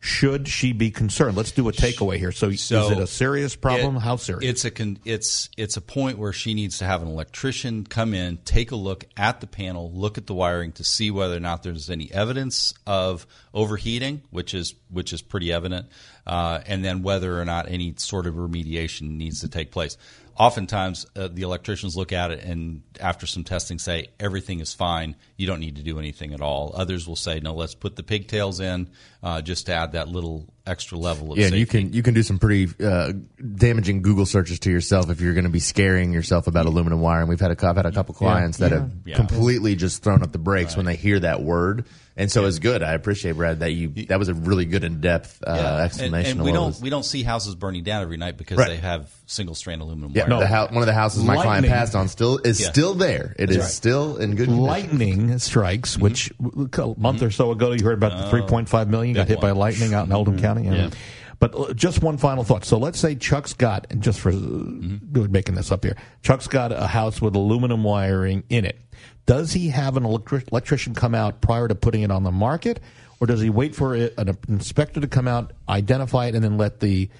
should 0.00 0.46
she 0.48 0.72
be 0.72 0.90
concerned? 0.90 1.36
Let's 1.36 1.50
do 1.52 1.68
a 1.68 1.72
takeaway 1.72 2.18
here. 2.18 2.30
So, 2.32 2.52
So 2.52 2.86
is 2.86 2.90
it 2.92 2.98
a 2.98 3.06
serious 3.06 3.56
problem? 3.56 3.96
it- 3.96 4.00
How 4.00 4.16
serious? 4.16 4.48
It's 4.48 4.64
a 4.64 4.70
con- 4.70 4.98
it's 5.04 5.50
it's 5.56 5.76
a 5.76 5.80
point 5.80 6.18
where 6.18 6.32
she 6.32 6.54
needs 6.54 6.78
to 6.78 6.84
have 6.84 7.02
an 7.02 7.08
electrician 7.08 7.84
come 7.84 8.14
in, 8.14 8.38
take 8.44 8.70
a 8.70 8.76
look 8.76 9.04
at 9.16 9.40
the 9.40 9.46
panel, 9.46 9.90
look 9.92 10.16
at 10.16 10.26
the 10.26 10.34
wiring 10.34 10.72
to 10.72 10.84
see 10.84 11.10
whether 11.10 11.36
or 11.36 11.40
not 11.40 11.62
there's 11.64 11.90
any 11.90 12.10
evidence 12.12 12.74
of 12.86 13.26
overheating, 13.52 14.22
which 14.30 14.54
is 14.54 14.74
which 14.88 15.12
is 15.12 15.20
pretty 15.20 15.52
evident, 15.52 15.88
uh, 16.26 16.60
and 16.66 16.84
then 16.84 17.02
whether 17.02 17.40
or 17.40 17.44
not 17.44 17.68
any 17.68 17.94
sort 17.98 18.26
of 18.26 18.34
remediation 18.34 19.16
needs 19.16 19.40
to 19.40 19.48
take 19.48 19.72
place. 19.72 19.96
Oftentimes, 20.38 21.04
uh, 21.16 21.28
the 21.28 21.42
electricians 21.42 21.96
look 21.96 22.12
at 22.12 22.30
it 22.30 22.44
and 22.44 22.82
after 23.00 23.26
some 23.26 23.42
testing 23.42 23.78
say 23.80 24.08
everything 24.20 24.60
is 24.60 24.72
fine. 24.72 25.16
You 25.36 25.48
don't 25.48 25.58
need 25.58 25.76
to 25.76 25.82
do 25.82 25.98
anything 25.98 26.32
at 26.32 26.40
all. 26.40 26.72
Others 26.76 27.08
will 27.08 27.16
say 27.16 27.40
no, 27.40 27.54
let's 27.54 27.74
put 27.74 27.96
the 27.96 28.04
pigtails 28.04 28.60
in 28.60 28.88
uh, 29.22 29.42
just 29.42 29.66
to 29.66 29.74
add 29.74 29.92
that 29.92 30.06
little 30.06 30.46
extra 30.68 30.98
level 30.98 31.32
of 31.32 31.38
Yeah, 31.38 31.44
safety. 31.46 31.58
you 31.60 31.66
can 31.66 31.92
you 31.92 32.02
can 32.02 32.14
do 32.14 32.22
some 32.22 32.38
pretty 32.38 32.68
uh, 32.84 33.12
damaging 33.56 34.02
Google 34.02 34.26
searches 34.26 34.58
to 34.60 34.70
yourself 34.70 35.10
if 35.10 35.20
you're 35.20 35.34
going 35.34 35.44
to 35.44 35.50
be 35.50 35.60
scaring 35.60 36.12
yourself 36.12 36.46
about 36.46 36.66
aluminum 36.66 37.00
wire. 37.00 37.20
And 37.20 37.28
We've 37.28 37.40
had 37.40 37.50
a 37.50 37.56
cou- 37.56 37.68
I've 37.68 37.76
had 37.76 37.86
a 37.86 37.92
couple 37.92 38.14
clients 38.14 38.58
that 38.58 38.72
have 38.72 38.90
Yeah. 39.04 39.16
completely 39.16 39.74
just 39.76 40.02
thrown 40.02 40.22
up 40.22 40.32
the 40.32 40.38
brakes 40.38 40.76
when 40.76 40.86
they 40.86 40.96
hear 40.96 41.20
that 41.20 41.42
word, 41.42 41.84
and 42.16 42.30
so 42.30 42.44
it's 42.46 42.58
good. 42.58 42.82
I 42.82 42.94
appreciate 42.94 43.32
Brad 43.36 43.60
that 43.60 43.72
you 43.72 43.88
that 44.08 44.18
was 44.18 44.28
a 44.28 44.34
really 44.34 44.64
good 44.64 44.84
in 44.84 45.00
depth 45.00 45.42
uh, 45.46 45.54
Yeah. 45.54 45.76
explanation. 45.84 46.32
And, 46.32 46.40
and 46.40 46.44
we 46.46 46.52
don't 46.52 46.66
was. 46.68 46.80
we 46.82 46.90
don't 46.90 47.04
see 47.04 47.22
houses 47.22 47.54
burning 47.54 47.84
down 47.84 48.02
every 48.02 48.16
night 48.16 48.36
because 48.36 48.58
Right. 48.58 48.68
they 48.68 48.76
have 48.76 49.08
single 49.26 49.54
strand 49.54 49.82
aluminum 49.82 50.12
Yeah, 50.14 50.28
wire. 50.28 50.40
the 50.40 50.46
hou- 50.46 50.66
one 50.74 50.78
of 50.82 50.86
the 50.86 50.94
houses 50.94 51.22
my 51.24 51.36
client 51.36 51.66
passed 51.66 51.94
on 51.94 52.08
still 52.08 52.38
is 52.38 52.60
Yeah. 52.60 52.70
still 52.70 52.94
there. 52.94 53.34
It 53.38 53.50
is 53.50 53.58
right. 53.58 53.66
still 53.66 54.16
in 54.16 54.30
good 54.36 54.46
condition. 54.46 54.58
lightning 54.62 55.38
strikes, 55.38 55.94
Mm-hmm. 55.94 56.02
which 56.02 56.32
a 56.40 56.94
month 57.00 57.22
or 57.22 57.30
so 57.30 57.50
ago 57.52 57.72
you 57.72 57.84
heard 57.84 57.98
about 58.02 58.30
the 58.30 58.36
3.5 58.36 58.88
million 58.88 59.14
got 59.14 59.26
big 59.28 59.36
hit 59.36 59.40
by 59.40 59.50
lightning 59.52 59.94
out 59.94 60.06
in 60.06 60.12
Oldham 60.12 60.38
County. 60.38 60.57
Yeah. 60.64 60.90
But 61.38 61.54
uh, 61.54 61.72
just 61.72 62.02
one 62.02 62.18
final 62.18 62.44
thought. 62.44 62.64
So 62.64 62.78
let's 62.78 62.98
say 62.98 63.14
Chuck's 63.14 63.52
got, 63.52 63.86
and 63.90 64.02
just 64.02 64.20
for 64.20 64.32
doing 64.32 65.30
making 65.30 65.54
this 65.54 65.70
up 65.70 65.84
here, 65.84 65.96
Chuck's 66.22 66.48
got 66.48 66.72
a 66.72 66.86
house 66.86 67.20
with 67.20 67.34
aluminum 67.36 67.84
wiring 67.84 68.42
in 68.48 68.64
it. 68.64 68.80
Does 69.26 69.52
he 69.52 69.68
have 69.68 69.96
an 69.96 70.04
electric, 70.04 70.50
electrician 70.50 70.94
come 70.94 71.14
out 71.14 71.40
prior 71.40 71.68
to 71.68 71.74
putting 71.74 72.02
it 72.02 72.10
on 72.10 72.24
the 72.24 72.32
market, 72.32 72.80
or 73.20 73.26
does 73.26 73.40
he 73.40 73.50
wait 73.50 73.74
for 73.74 73.94
it, 73.94 74.14
an 74.16 74.36
inspector 74.48 75.00
to 75.00 75.06
come 75.06 75.28
out, 75.28 75.52
identify 75.68 76.26
it, 76.26 76.34
and 76.34 76.42
then 76.42 76.56
let 76.56 76.80
the 76.80 77.10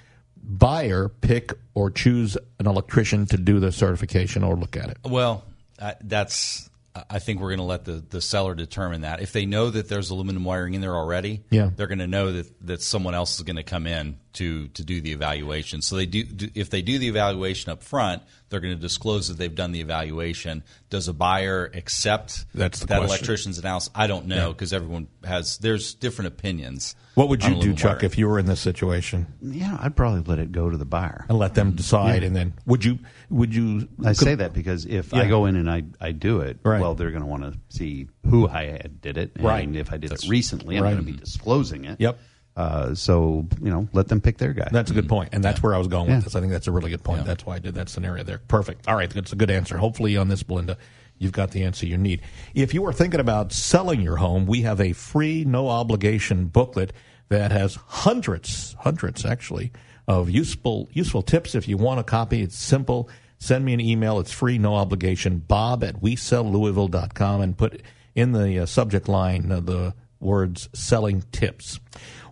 buyer 0.42 1.08
pick 1.08 1.52
or 1.74 1.90
choose 1.90 2.36
an 2.58 2.66
electrician 2.66 3.26
to 3.26 3.36
do 3.36 3.60
the 3.60 3.70
certification 3.70 4.42
or 4.42 4.56
look 4.56 4.76
at 4.76 4.88
it? 4.90 4.98
Well, 5.04 5.44
uh, 5.78 5.92
that's. 6.02 6.67
I 7.10 7.18
think 7.18 7.40
we're 7.40 7.48
going 7.50 7.58
to 7.58 7.64
let 7.64 7.84
the, 7.84 8.02
the 8.08 8.20
seller 8.20 8.54
determine 8.54 9.02
that. 9.02 9.20
If 9.20 9.32
they 9.32 9.46
know 9.46 9.70
that 9.70 9.88
there's 9.88 10.10
aluminum 10.10 10.44
wiring 10.44 10.74
in 10.74 10.80
there 10.80 10.94
already, 10.96 11.42
Yeah. 11.50 11.70
they're 11.74 11.86
going 11.86 11.98
to 11.98 12.06
know 12.06 12.32
that, 12.32 12.66
that 12.66 12.82
someone 12.82 13.14
else 13.14 13.36
is 13.36 13.42
going 13.42 13.56
to 13.56 13.62
come 13.62 13.86
in 13.86 14.18
to, 14.38 14.66
to 14.68 14.84
do 14.84 15.00
the 15.00 15.12
evaluation. 15.12 15.82
So 15.82 15.94
they 15.96 16.06
do, 16.06 16.24
do 16.24 16.48
if 16.54 16.70
they 16.70 16.82
do 16.82 16.98
the 16.98 17.08
evaluation 17.08 17.70
up 17.70 17.82
front, 17.82 18.22
they're 18.48 18.60
going 18.60 18.74
to 18.74 18.80
disclose 18.80 19.28
that 19.28 19.36
they've 19.36 19.54
done 19.54 19.72
the 19.72 19.80
evaluation. 19.80 20.64
Does 20.90 21.06
a 21.06 21.12
buyer 21.12 21.70
accept 21.74 22.46
That's 22.54 22.80
the 22.80 22.86
that 22.86 22.98
question. 23.00 23.14
electrician's 23.16 23.58
analysis? 23.58 23.90
I 23.94 24.06
don't 24.06 24.26
know 24.26 24.52
because 24.52 24.72
everyone 24.72 25.08
has 25.24 25.58
there's 25.58 25.94
different 25.94 26.28
opinions. 26.28 26.96
What 27.14 27.28
would 27.30 27.44
you 27.44 27.60
do, 27.60 27.74
Chuck, 27.74 27.96
wiring. 27.96 28.04
if 28.06 28.16
you 28.18 28.28
were 28.28 28.38
in 28.38 28.46
this 28.46 28.60
situation? 28.60 29.26
Yeah, 29.42 29.76
I'd 29.80 29.96
probably 29.96 30.22
let 30.22 30.38
it 30.38 30.52
go 30.52 30.70
to 30.70 30.76
the 30.76 30.84
buyer. 30.84 31.26
and 31.28 31.36
let 31.38 31.54
them 31.54 31.72
decide. 31.72 32.22
And 32.22 32.34
then 32.34 32.54
would 32.64 32.84
you 32.84 33.00
would 33.28 33.54
you? 33.54 33.88
I 34.04 34.12
say 34.12 34.36
that 34.36 34.52
because 34.54 34.86
if 34.86 35.12
I 35.12 35.26
go 35.28 35.46
in 35.46 35.56
and 35.56 35.68
I, 35.70 35.82
I 36.00 36.12
do 36.12 36.40
it, 36.40 36.58
Right. 36.62 36.80
well, 36.80 36.94
they're 36.94 37.10
going 37.10 37.22
to 37.22 37.28
want 37.28 37.42
to 37.42 37.58
see 37.76 38.08
who 38.24 38.48
I 38.48 38.66
had 38.66 39.00
did 39.00 39.18
it, 39.18 39.32
and 39.34 39.44
Right. 39.44 39.68
if 39.76 39.92
I 39.92 39.96
did 39.96 40.12
it 40.12 40.24
recently, 40.28 40.76
I'm 40.76 40.84
going 40.84 40.96
to 40.96 41.02
be 41.02 41.12
disclosing 41.12 41.84
it. 41.84 42.00
Yep. 42.00 42.18
Uh, 42.58 42.92
so 42.92 43.46
you 43.62 43.70
know, 43.70 43.88
let 43.92 44.08
them 44.08 44.20
pick 44.20 44.36
their 44.38 44.52
guy. 44.52 44.66
That's 44.72 44.90
a 44.90 44.94
good 44.94 45.08
point, 45.08 45.28
and 45.32 45.44
that's 45.44 45.62
where 45.62 45.74
I 45.76 45.78
was 45.78 45.86
going 45.86 46.08
Yeah. 46.08 46.16
with 46.16 46.24
this. 46.24 46.34
I 46.34 46.40
think 46.40 46.50
that's 46.50 46.66
a 46.66 46.72
really 46.72 46.90
good 46.90 47.04
point. 47.04 47.24
That's 47.24 47.46
why 47.46 47.54
I 47.54 47.58
did 47.60 47.76
that 47.76 47.88
scenario 47.88 48.24
there. 48.24 48.38
Perfect. 48.48 48.88
All 48.88 48.96
right, 48.96 49.08
that's 49.08 49.32
a 49.32 49.36
good 49.36 49.48
answer. 49.50 49.78
Hopefully, 49.78 50.16
on 50.16 50.26
this, 50.26 50.42
Belinda, 50.42 50.76
you've 51.18 51.30
got 51.30 51.52
the 51.52 51.62
answer 51.62 51.86
you 51.86 51.96
need. 51.96 52.20
If 52.54 52.74
you 52.74 52.84
are 52.86 52.92
thinking 52.92 53.20
about 53.20 53.52
selling 53.52 54.00
your 54.00 54.16
home, 54.16 54.44
we 54.46 54.62
have 54.62 54.80
a 54.80 54.92
free, 54.92 55.44
no 55.44 55.68
obligation 55.68 56.46
booklet 56.46 56.92
that 57.28 57.52
has 57.52 57.76
hundreds, 57.76 58.74
hundreds 58.80 59.24
actually, 59.24 59.70
of 60.08 60.28
useful 60.28 60.88
useful 60.92 61.22
tips. 61.22 61.54
If 61.54 61.68
you 61.68 61.76
want 61.76 62.00
a 62.00 62.02
copy, 62.04 62.42
it's 62.42 62.58
simple. 62.58 63.08
Send 63.38 63.64
me 63.64 63.72
an 63.72 63.80
email. 63.80 64.18
It's 64.18 64.32
free, 64.32 64.58
no 64.58 64.74
obligation. 64.74 65.38
Bob 65.46 65.84
at 65.84 66.02
WeSellLouisville.com 66.02 67.40
and 67.40 67.56
put 67.56 67.82
in 68.16 68.32
the 68.32 68.58
uh, 68.60 68.66
subject 68.66 69.08
line 69.08 69.52
uh, 69.52 69.60
the 69.60 69.94
words 70.20 70.68
selling 70.72 71.24
tips. 71.32 71.80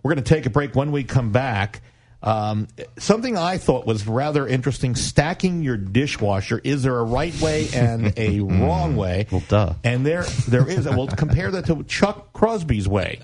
We're 0.03 0.13
going 0.13 0.23
to 0.23 0.33
take 0.33 0.45
a 0.45 0.49
break. 0.49 0.75
When 0.75 0.91
we 0.91 1.03
come 1.03 1.31
back, 1.31 1.81
um, 2.21 2.67
something 2.97 3.37
I 3.37 3.57
thought 3.57 3.85
was 3.85 4.07
rather 4.07 4.47
interesting 4.47 4.95
stacking 4.95 5.61
your 5.61 5.77
dishwasher. 5.77 6.59
Is 6.63 6.83
there 6.83 6.97
a 6.97 7.03
right 7.03 7.39
way 7.41 7.67
and 7.73 8.13
a 8.17 8.39
wrong 8.41 8.95
way? 8.95 9.27
Well, 9.31 9.43
duh. 9.47 9.73
And 9.83 10.05
there, 10.05 10.23
there 10.47 10.67
is. 10.67 10.85
we'll 10.85 11.07
compare 11.07 11.51
that 11.51 11.65
to 11.67 11.83
Chuck 11.83 12.33
Crosby's 12.33 12.87
way. 12.87 13.21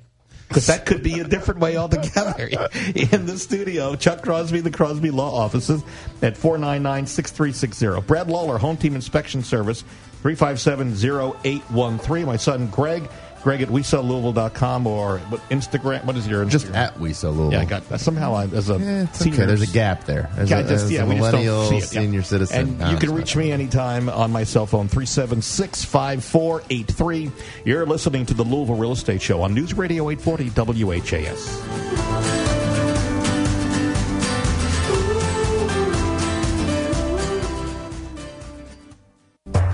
Because 0.48 0.68
that 0.68 0.86
could 0.86 1.02
be 1.02 1.20
a 1.20 1.24
different 1.24 1.62
way 1.62 1.78
altogether. 1.78 2.48
In 2.96 3.26
the 3.26 3.40
studio, 3.40 3.96
Chuck 3.96 4.22
Crosby, 4.22 4.62
the 4.62 4.70
Crosby 4.70 5.10
Law 5.10 5.36
Offices 5.36 5.82
at 6.22 6.38
499 6.38 7.08
6360. 7.08 8.06
Brad 8.06 8.30
Lawler, 8.30 8.60
Home 8.60 8.78
Team 8.78 8.94
Inspection 8.94 9.42
Service, 9.42 9.84
357 10.22 10.94
0813. 10.94 12.26
My 12.28 12.38
son 12.38 12.68
Greg, 12.68 13.10
Greg 13.44 13.62
at 13.62 13.68
WeSellLouisville.com 13.68 14.88
or 14.88 15.20
what, 15.20 15.42
Instagram. 15.50 16.06
What 16.06 16.16
is 16.16 16.26
your 16.28 16.46
Instagram? 16.46 16.50
Just 16.50 16.72
at 16.72 17.00
we 17.00 17.12
sell 17.14 17.32
Louisville. 17.34 17.54
Yeah, 17.54 17.62
I 17.62 17.66
got 17.66 18.00
somehow 18.00 18.34
I, 18.36 18.46
as 18.46 18.70
a 18.70 18.78
Yeah, 18.80 19.12
senior. 19.12 19.36
okay. 19.40 19.46
There's 19.48 19.62
a 19.62 19.68
gap 19.68 20.06
there. 20.06 20.30
As 20.38 20.50
Yeah, 20.50 20.60
a, 20.60 20.68
just, 20.68 20.90
yeah, 20.90 21.04
a 21.04 21.06
we 21.06 21.16
just 21.16 21.32
millennial 21.32 21.62
it. 21.68 21.74
yeah. 21.74 21.80
senior 21.82 22.22
citizen. 22.24 22.60
And 22.60 22.80
No, 22.80 22.90
you 22.92 22.96
ah, 22.96 23.00
can 23.00 23.14
reach 23.14 23.36
me 23.36 23.52
anytime 23.52 24.08
on 24.10 24.32
my 24.32 24.46
cell 24.46 24.66
phone, 24.66 24.88
376 24.88 25.84
5483. 25.86 27.32
You're 27.66 27.86
listening 27.86 28.26
to 28.28 28.34
the 28.34 28.44
Louisville 28.44 28.76
Real 28.76 28.94
Estate 28.94 29.22
Show 29.22 29.42
on 29.42 29.54
News 29.54 29.74
Radio 29.74 30.10
840 30.10 30.50
WHAS. 30.86 32.53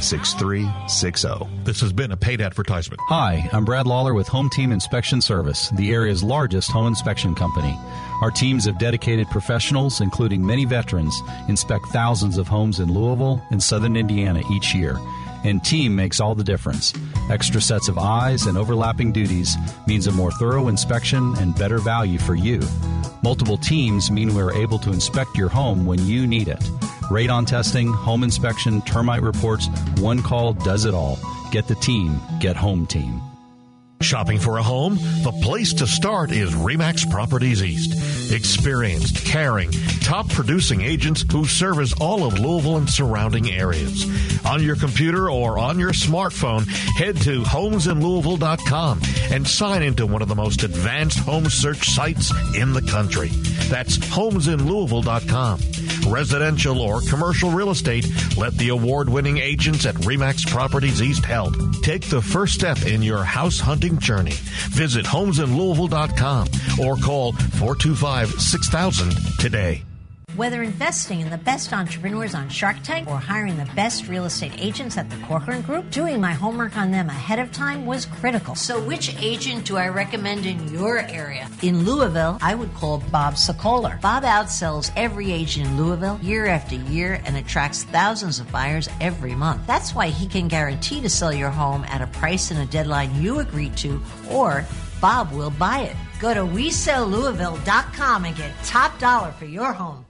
6360. 0.00 1.48
This 1.64 1.80
has 1.80 1.92
been 1.92 2.12
a 2.12 2.16
paid 2.16 2.40
advertisement. 2.40 3.00
Hi, 3.08 3.48
I'm 3.52 3.64
Brad 3.64 3.86
Lawler 3.86 4.14
with 4.14 4.28
Home 4.28 4.50
Team 4.50 4.72
Inspection 4.72 5.20
Service, 5.20 5.70
the 5.70 5.92
area's 5.92 6.22
largest 6.22 6.70
home 6.70 6.86
inspection 6.86 7.34
company. 7.34 7.78
Our 8.22 8.30
teams 8.30 8.66
of 8.66 8.78
dedicated 8.78 9.28
professionals, 9.30 10.00
including 10.00 10.44
many 10.44 10.64
veterans, 10.64 11.14
inspect 11.48 11.86
thousands 11.86 12.38
of 12.38 12.48
homes 12.48 12.80
in 12.80 12.92
Louisville 12.92 13.42
and 13.50 13.62
southern 13.62 13.96
Indiana 13.96 14.42
each 14.52 14.74
year. 14.74 14.98
And 15.44 15.64
team 15.64 15.96
makes 15.96 16.20
all 16.20 16.34
the 16.34 16.44
difference. 16.44 16.92
Extra 17.30 17.60
sets 17.60 17.88
of 17.88 17.98
eyes 17.98 18.46
and 18.46 18.58
overlapping 18.58 19.12
duties 19.12 19.56
means 19.86 20.06
a 20.06 20.12
more 20.12 20.30
thorough 20.32 20.68
inspection 20.68 21.34
and 21.38 21.56
better 21.56 21.78
value 21.78 22.18
for 22.18 22.34
you. 22.34 22.60
Multiple 23.22 23.56
teams 23.56 24.10
mean 24.10 24.34
we're 24.34 24.52
able 24.52 24.78
to 24.80 24.92
inspect 24.92 25.36
your 25.36 25.48
home 25.48 25.86
when 25.86 26.04
you 26.06 26.26
need 26.26 26.48
it. 26.48 26.60
Radon 27.10 27.46
testing, 27.46 27.92
home 27.92 28.22
inspection, 28.22 28.82
termite 28.82 29.22
reports, 29.22 29.68
one 29.98 30.22
call 30.22 30.52
does 30.52 30.84
it 30.84 30.94
all. 30.94 31.18
Get 31.50 31.66
the 31.66 31.74
team, 31.76 32.20
get 32.38 32.56
home 32.56 32.86
team. 32.86 33.29
Shopping 34.02 34.38
for 34.38 34.56
a 34.56 34.62
home? 34.62 34.94
The 35.22 35.32
place 35.42 35.74
to 35.74 35.86
start 35.86 36.32
is 36.32 36.52
Remax 36.52 37.08
Properties 37.10 37.62
East. 37.62 38.32
Experienced, 38.32 39.26
caring, 39.26 39.70
top 40.00 40.26
producing 40.30 40.80
agents 40.80 41.22
who 41.30 41.44
service 41.44 41.92
all 42.00 42.24
of 42.24 42.38
Louisville 42.38 42.78
and 42.78 42.88
surrounding 42.88 43.50
areas. 43.50 44.06
On 44.46 44.62
your 44.62 44.76
computer 44.76 45.30
or 45.30 45.58
on 45.58 45.78
your 45.78 45.92
smartphone, 45.92 46.66
head 46.96 47.18
to 47.18 47.42
homesinlouisville.com 47.42 49.00
and 49.30 49.46
sign 49.46 49.82
into 49.82 50.06
one 50.06 50.22
of 50.22 50.28
the 50.28 50.34
most 50.34 50.62
advanced 50.62 51.18
home 51.18 51.50
search 51.50 51.90
sites 51.90 52.32
in 52.56 52.72
the 52.72 52.82
country. 52.82 53.28
That's 53.68 53.98
homesinlouisville.com. 53.98 55.60
Residential 56.10 56.80
or 56.80 57.00
commercial 57.02 57.50
real 57.50 57.70
estate, 57.70 58.06
let 58.36 58.52
the 58.54 58.70
award 58.70 59.08
winning 59.08 59.38
agents 59.38 59.86
at 59.86 59.94
Remax 59.96 60.46
Properties 60.46 61.00
East 61.00 61.24
help. 61.24 61.54
Take 61.82 62.08
the 62.08 62.20
first 62.20 62.54
step 62.54 62.82
in 62.82 63.02
your 63.02 63.22
house 63.22 63.60
hunting 63.60 63.98
journey. 63.98 64.34
Visit 64.70 65.06
homesinlouisville.com 65.06 66.48
or 66.84 66.96
call 66.96 67.32
425 67.32 68.28
6000 68.40 69.12
today. 69.38 69.84
Whether 70.40 70.62
investing 70.62 71.20
in 71.20 71.28
the 71.28 71.36
best 71.36 71.70
entrepreneurs 71.70 72.34
on 72.34 72.48
Shark 72.48 72.82
Tank 72.82 73.06
or 73.10 73.18
hiring 73.18 73.58
the 73.58 73.70
best 73.76 74.08
real 74.08 74.24
estate 74.24 74.54
agents 74.56 74.96
at 74.96 75.10
the 75.10 75.18
Corcoran 75.26 75.60
Group, 75.60 75.90
doing 75.90 76.18
my 76.18 76.32
homework 76.32 76.78
on 76.78 76.90
them 76.90 77.10
ahead 77.10 77.38
of 77.38 77.52
time 77.52 77.84
was 77.84 78.06
critical. 78.06 78.54
So, 78.54 78.82
which 78.82 79.14
agent 79.20 79.66
do 79.66 79.76
I 79.76 79.88
recommend 79.88 80.46
in 80.46 80.72
your 80.72 81.00
area? 81.00 81.46
In 81.60 81.84
Louisville, 81.84 82.38
I 82.40 82.54
would 82.54 82.72
call 82.72 83.04
Bob 83.12 83.34
Sokoler. 83.34 84.00
Bob 84.00 84.22
outsells 84.22 84.90
every 84.96 85.30
agent 85.30 85.66
in 85.66 85.76
Louisville 85.76 86.18
year 86.22 86.46
after 86.46 86.74
year 86.74 87.20
and 87.26 87.36
attracts 87.36 87.84
thousands 87.84 88.40
of 88.40 88.50
buyers 88.50 88.88
every 88.98 89.34
month. 89.34 89.66
That's 89.66 89.94
why 89.94 90.06
he 90.06 90.26
can 90.26 90.48
guarantee 90.48 91.02
to 91.02 91.10
sell 91.10 91.34
your 91.34 91.50
home 91.50 91.84
at 91.84 92.00
a 92.00 92.06
price 92.06 92.50
and 92.50 92.60
a 92.60 92.64
deadline 92.64 93.14
you 93.20 93.40
agreed 93.40 93.76
to, 93.76 94.00
or 94.30 94.64
Bob 95.02 95.32
will 95.32 95.50
buy 95.50 95.80
it. 95.80 95.96
Go 96.18 96.32
to 96.32 96.40
WeSellLouisville.com 96.40 98.24
and 98.24 98.34
get 98.34 98.52
top 98.64 98.98
dollar 98.98 99.32
for 99.32 99.44
your 99.44 99.74
home. 99.74 100.06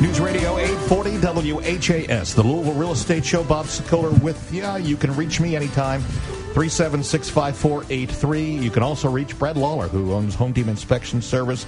News 0.00 0.20
Radio 0.20 0.56
840 0.58 1.18
WHAS, 1.52 2.32
the 2.34 2.42
Louisville 2.42 2.74
Real 2.74 2.92
Estate 2.92 3.24
Show. 3.24 3.42
Bob 3.42 3.66
Sokoler 3.66 4.16
with 4.22 4.52
you. 4.54 4.64
You 4.78 4.96
can 4.96 5.14
reach 5.16 5.40
me 5.40 5.56
anytime. 5.56 6.00
376 6.02 7.28
5483. 7.28 8.44
You 8.58 8.70
can 8.70 8.84
also 8.84 9.10
reach 9.10 9.36
Brad 9.38 9.56
Lawler, 9.56 9.88
who 9.88 10.12
owns 10.12 10.36
Home 10.36 10.54
Team 10.54 10.68
Inspection 10.68 11.20
Service. 11.20 11.66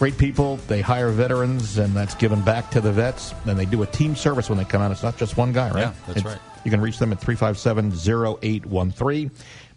Great 0.00 0.18
people. 0.18 0.56
They 0.66 0.80
hire 0.80 1.10
veterans, 1.10 1.78
and 1.78 1.94
that's 1.94 2.16
given 2.16 2.40
back 2.42 2.68
to 2.72 2.80
the 2.80 2.90
vets. 2.90 3.32
And 3.46 3.56
they 3.56 3.64
do 3.64 3.82
a 3.84 3.86
team 3.86 4.16
service 4.16 4.48
when 4.48 4.58
they 4.58 4.64
come 4.64 4.82
out. 4.82 4.90
It's 4.90 5.04
not 5.04 5.16
just 5.16 5.36
one 5.36 5.52
guy, 5.52 5.70
right? 5.70 5.78
Yeah, 5.80 5.92
that's 6.08 6.18
It's- 6.18 6.24
right. 6.34 6.42
You 6.64 6.72
can 6.72 6.80
reach 6.80 6.98
them 6.98 7.12
at 7.12 7.20
357 7.20 7.92
0813. 7.92 9.30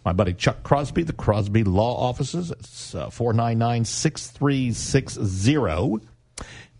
My 0.04 0.14
buddy 0.14 0.34
Chuck 0.34 0.64
Crosby, 0.64 1.04
the 1.04 1.14
Crosby 1.14 1.64
Law 1.64 1.96
Offices. 2.10 2.50
It's 2.50 2.96
uh, 2.96 3.12
499 3.12 3.86
6360 3.86 6.08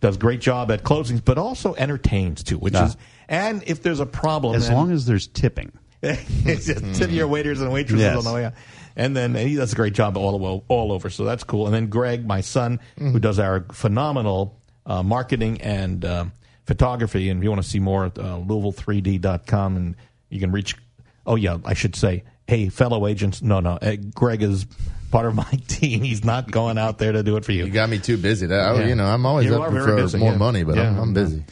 does 0.02 0.16
a 0.16 0.18
great 0.18 0.40
job 0.40 0.70
at 0.70 0.82
closings, 0.82 1.24
but 1.24 1.38
also 1.38 1.74
entertains 1.74 2.42
too. 2.42 2.58
Which 2.58 2.74
Yeah. 2.74 2.86
is, 2.88 2.96
and 3.28 3.62
if 3.66 3.82
there's 3.82 4.00
a 4.00 4.06
problem, 4.06 4.54
As 4.56 4.66
then- 4.66 4.76
long 4.76 4.92
as 4.92 5.06
there's 5.06 5.26
tipping. 5.28 5.72
it's 6.02 6.66
just 6.66 6.94
tip 6.96 7.10
your 7.12 7.28
waiters 7.28 7.60
and 7.62 7.72
waitresses 7.72 8.02
Yes. 8.02 8.16
on 8.18 8.24
the 8.24 8.32
way 8.34 8.44
out. 8.44 8.52
And 8.96 9.16
then 9.16 9.34
he 9.34 9.54
does 9.54 9.72
a 9.72 9.76
great 9.76 9.94
job 9.94 10.16
all 10.18 10.64
all 10.68 10.92
over, 10.92 11.08
so 11.08 11.24
that's 11.24 11.44
cool. 11.44 11.64
And 11.66 11.74
then 11.74 11.86
Greg, 11.86 12.26
my 12.26 12.42
son, 12.42 12.80
who 12.98 13.18
does 13.18 13.38
our 13.38 13.64
phenomenal 13.72 14.58
uh, 14.84 15.02
marketing 15.02 15.60
and 15.62 16.04
uh, 16.04 16.24
photography. 16.66 17.30
And 17.30 17.38
if 17.38 17.44
you 17.44 17.50
want 17.50 17.62
to 17.62 17.68
see 17.68 17.78
more, 17.78 18.06
at 18.06 18.18
uh, 18.18 18.38
Louisville3D.com, 18.38 19.76
and 19.76 19.96
you 20.28 20.40
can 20.40 20.50
reach. 20.52 20.76
Oh 21.24 21.36
yeah, 21.36 21.58
I 21.64 21.74
should 21.74 21.94
say, 21.94 22.24
hey, 22.48 22.68
fellow 22.68 23.06
agents. 23.06 23.40
No, 23.42 23.60
no, 23.60 23.78
uh, 23.80 23.96
Greg 24.14 24.42
is 24.42 24.66
part 25.12 25.26
of 25.26 25.36
my 25.36 25.44
team. 25.68 26.02
He's 26.02 26.24
not 26.24 26.50
going 26.50 26.76
out 26.78 26.98
there 26.98 27.12
to 27.12 27.22
do 27.22 27.36
it 27.36 27.44
for 27.44 27.52
you. 27.52 27.66
You 27.66 27.70
got 27.70 27.88
me 27.88 28.00
too 28.00 28.16
busy. 28.16 28.46
That, 28.46 28.58
I- 28.60 28.80
Yeah. 28.80 28.86
You 28.88 28.94
know, 28.96 29.04
I'm 29.06 29.24
always 29.24 29.46
You 29.46 29.62
up 29.62 29.70
for 29.70 29.94
busy, 29.94 30.18
more 30.18 30.32
yeah. 30.32 30.38
money, 30.38 30.64
but 30.64 30.76
I'm, 30.78 30.98
I'm 30.98 31.14
busy. 31.14 31.44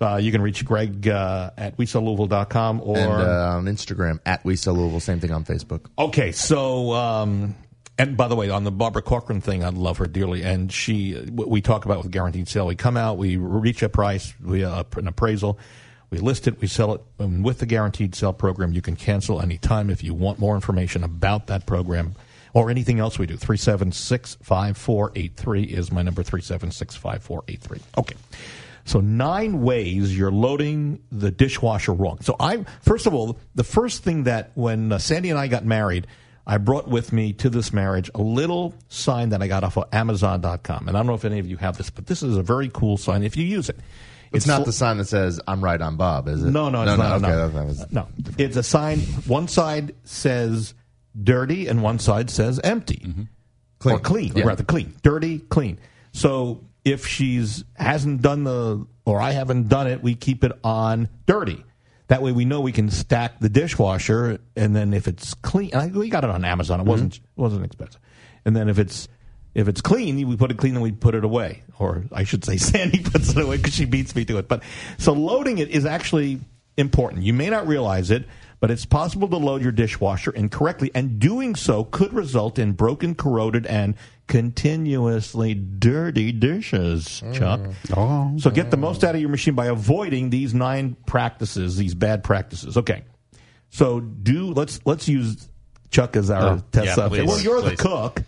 Uh, 0.00 0.16
you 0.16 0.30
can 0.30 0.40
reach 0.40 0.64
Greg 0.64 1.08
uh, 1.08 1.50
at 1.58 1.76
WeSellLouisville.com 1.76 2.80
or 2.84 2.96
and 2.96 3.10
uh, 3.12 3.56
on 3.56 3.64
Instagram 3.66 4.20
at 4.24 4.44
We 4.44 4.54
Sell 4.56 4.74
Louisville. 4.74 5.00
Same 5.00 5.18
thing 5.20 5.32
on 5.32 5.44
Facebook. 5.44 5.86
Okay, 5.98 6.30
so 6.30 6.92
um, 6.92 7.56
and 7.98 8.16
by 8.16 8.28
the 8.28 8.36
way, 8.36 8.48
on 8.48 8.62
the 8.62 8.70
Barbara 8.70 9.02
Corcoran 9.02 9.40
thing, 9.40 9.64
I 9.64 9.70
love 9.70 9.98
her 9.98 10.06
dearly, 10.06 10.44
and 10.44 10.72
she 10.72 11.20
we 11.32 11.60
talk 11.60 11.84
about 11.84 11.98
with 12.04 12.12
guaranteed 12.12 12.46
sale. 12.48 12.66
We 12.66 12.76
come 12.76 12.96
out, 12.96 13.18
we 13.18 13.36
reach 13.38 13.82
a 13.82 13.88
price, 13.88 14.32
we 14.40 14.62
uh, 14.62 14.84
an 14.96 15.08
appraisal, 15.08 15.58
we 16.10 16.18
list 16.18 16.46
it, 16.46 16.60
we 16.60 16.68
sell 16.68 16.94
it, 16.94 17.00
and 17.18 17.44
with 17.44 17.58
the 17.58 17.66
guaranteed 17.66 18.14
sale 18.14 18.32
program, 18.32 18.72
you 18.72 18.80
can 18.82 18.94
cancel 18.94 19.40
anytime 19.40 19.90
if 19.90 20.04
you 20.04 20.14
want 20.14 20.38
more 20.38 20.54
information 20.54 21.02
about 21.02 21.48
that 21.48 21.66
program. 21.66 22.14
Or 22.54 22.70
anything 22.70 22.98
else 22.98 23.18
we 23.18 23.26
do. 23.26 23.36
376 23.36 24.38
5483 24.42 25.62
is 25.64 25.92
my 25.92 26.02
number, 26.02 26.22
376 26.22 26.96
5483. 26.96 27.80
Okay. 27.98 28.16
So 28.84 29.00
nine 29.00 29.60
ways 29.60 30.16
you're 30.16 30.32
loading 30.32 31.00
the 31.12 31.30
dishwasher 31.30 31.92
wrong. 31.92 32.20
So 32.22 32.36
I 32.40 32.64
first 32.80 33.06
of 33.06 33.12
all, 33.12 33.38
the 33.54 33.64
first 33.64 34.02
thing 34.02 34.24
that 34.24 34.50
when 34.54 34.92
uh, 34.92 34.98
Sandy 34.98 35.28
and 35.28 35.38
I 35.38 35.46
got 35.46 35.66
married, 35.66 36.06
I 36.46 36.56
brought 36.56 36.88
with 36.88 37.12
me 37.12 37.34
to 37.34 37.50
this 37.50 37.74
marriage 37.74 38.10
a 38.14 38.22
little 38.22 38.74
sign 38.88 39.28
that 39.28 39.42
I 39.42 39.46
got 39.46 39.62
off 39.62 39.76
of 39.76 39.84
Amazon.com. 39.92 40.88
And 40.88 40.96
I 40.96 41.00
don't 41.00 41.06
know 41.06 41.12
if 41.14 41.26
any 41.26 41.38
of 41.38 41.46
you 41.46 41.58
have 41.58 41.76
this, 41.76 41.90
but 41.90 42.06
this 42.06 42.22
is 42.22 42.38
a 42.38 42.42
very 42.42 42.70
cool 42.72 42.96
sign 42.96 43.22
if 43.22 43.36
you 43.36 43.44
use 43.44 43.68
it. 43.68 43.78
It's, 44.32 44.46
not 44.46 44.60
sl- 44.60 44.64
the 44.64 44.72
sign 44.72 44.96
that 44.98 45.04
says 45.06 45.38
"I'm 45.46 45.62
right 45.62 45.80
on 45.80 45.96
Bob," 45.96 46.28
is 46.28 46.42
it? 46.42 46.50
no, 46.50 46.70
no, 46.70 46.82
it's 46.82 46.90
no, 46.90 46.96
not. 46.96 47.20
no. 47.20 47.28
No, 47.28 47.48
that 47.50 47.66
was 47.66 47.92
no. 47.92 48.08
It's 48.38 48.56
a 48.56 48.62
sign. 48.62 49.00
One 49.26 49.48
side 49.48 49.94
says 50.04 50.72
dirty, 51.22 51.66
and 51.66 51.82
one 51.82 51.98
side 51.98 52.30
says 52.30 52.60
empty, 52.60 53.02
mm-hmm. 53.04 53.22
Clean. 53.78 53.96
or 53.96 54.00
clean, 54.00 54.32
Yeah. 54.34 54.44
rather 54.44 54.64
clean, 54.64 54.94
dirty, 55.02 55.38
clean. 55.38 55.78
So 56.12 56.64
if 56.84 57.06
she's 57.06 57.64
hasn't 57.74 58.22
done 58.22 58.44
the, 58.44 58.86
or 59.04 59.20
I 59.20 59.32
haven't 59.32 59.68
done 59.68 59.86
it, 59.86 60.02
we 60.02 60.14
keep 60.14 60.44
it 60.44 60.52
on 60.64 61.08
dirty. 61.26 61.64
That 62.08 62.22
way, 62.22 62.32
we 62.32 62.46
know 62.46 62.60
we 62.60 62.72
can 62.72 62.90
stack 62.90 63.38
the 63.38 63.50
dishwasher, 63.50 64.38
and 64.56 64.74
then 64.74 64.94
if 64.94 65.06
it's 65.06 65.34
clean, 65.34 65.70
and 65.74 65.82
I, 65.82 65.86
we 65.98 66.08
got 66.08 66.24
it 66.24 66.30
on 66.30 66.44
Amazon. 66.44 66.80
It 66.80 66.82
mm-hmm. 66.82 66.90
wasn't 66.90 67.16
it 67.16 67.22
wasn't 67.36 67.64
expensive. 67.64 68.00
And 68.44 68.56
then 68.56 68.68
if 68.70 68.78
it's 68.78 69.08
if 69.54 69.68
it's 69.68 69.80
clean, 69.80 70.26
we 70.28 70.36
put 70.36 70.50
it 70.50 70.56
clean 70.56 70.74
and 70.74 70.82
we 70.82 70.92
put 70.92 71.14
it 71.14 71.24
away. 71.24 71.64
Or 71.78 72.04
I 72.12 72.24
should 72.24 72.44
say, 72.44 72.56
Sandy 72.58 73.00
puts 73.00 73.30
it 73.30 73.38
away 73.38 73.56
because 73.58 73.74
she 73.74 73.84
beats 73.84 74.14
me 74.14 74.24
to 74.26 74.38
it. 74.38 74.48
But 74.48 74.62
so 74.98 75.12
loading 75.12 75.58
it 75.58 75.68
is 75.68 75.84
actually 75.84 76.40
important. 76.76 77.24
You 77.24 77.34
may 77.34 77.50
not 77.50 77.66
realize 77.66 78.10
it, 78.10 78.24
but 78.60 78.70
it's 78.70 78.84
possible 78.86 79.28
to 79.28 79.36
load 79.36 79.62
your 79.62 79.72
dishwasher 79.72 80.30
incorrectly, 80.30 80.90
and 80.94 81.18
doing 81.18 81.54
so 81.54 81.84
could 81.84 82.12
result 82.12 82.58
in 82.58 82.72
broken, 82.72 83.14
corroded, 83.14 83.66
and 83.66 83.94
continuously 84.26 85.54
dirty 85.54 86.32
dishes. 86.32 87.22
Mm. 87.24 87.34
Chuck. 87.34 87.60
Oh. 87.96 88.32
So 88.38 88.50
get 88.50 88.70
the 88.70 88.76
most 88.76 89.04
out 89.04 89.14
of 89.14 89.20
your 89.20 89.30
machine 89.30 89.54
by 89.54 89.66
avoiding 89.66 90.30
these 90.30 90.54
nine 90.54 90.96
practices, 91.06 91.76
these 91.76 91.94
bad 91.94 92.24
practices. 92.24 92.76
Okay. 92.76 93.04
So 93.70 94.00
do 94.00 94.52
let's 94.52 94.80
let's 94.86 95.08
use 95.08 95.48
Chuck 95.90 96.16
as 96.16 96.30
our 96.30 96.54
Oh, 96.54 96.62
test 96.72 96.86
yeah, 96.86 96.94
subject. 96.94 97.26
please, 97.26 97.28
Well, 97.28 97.40
you're 97.42 97.62
please. 97.62 97.76
the 97.78 97.82
cook. 97.82 98.22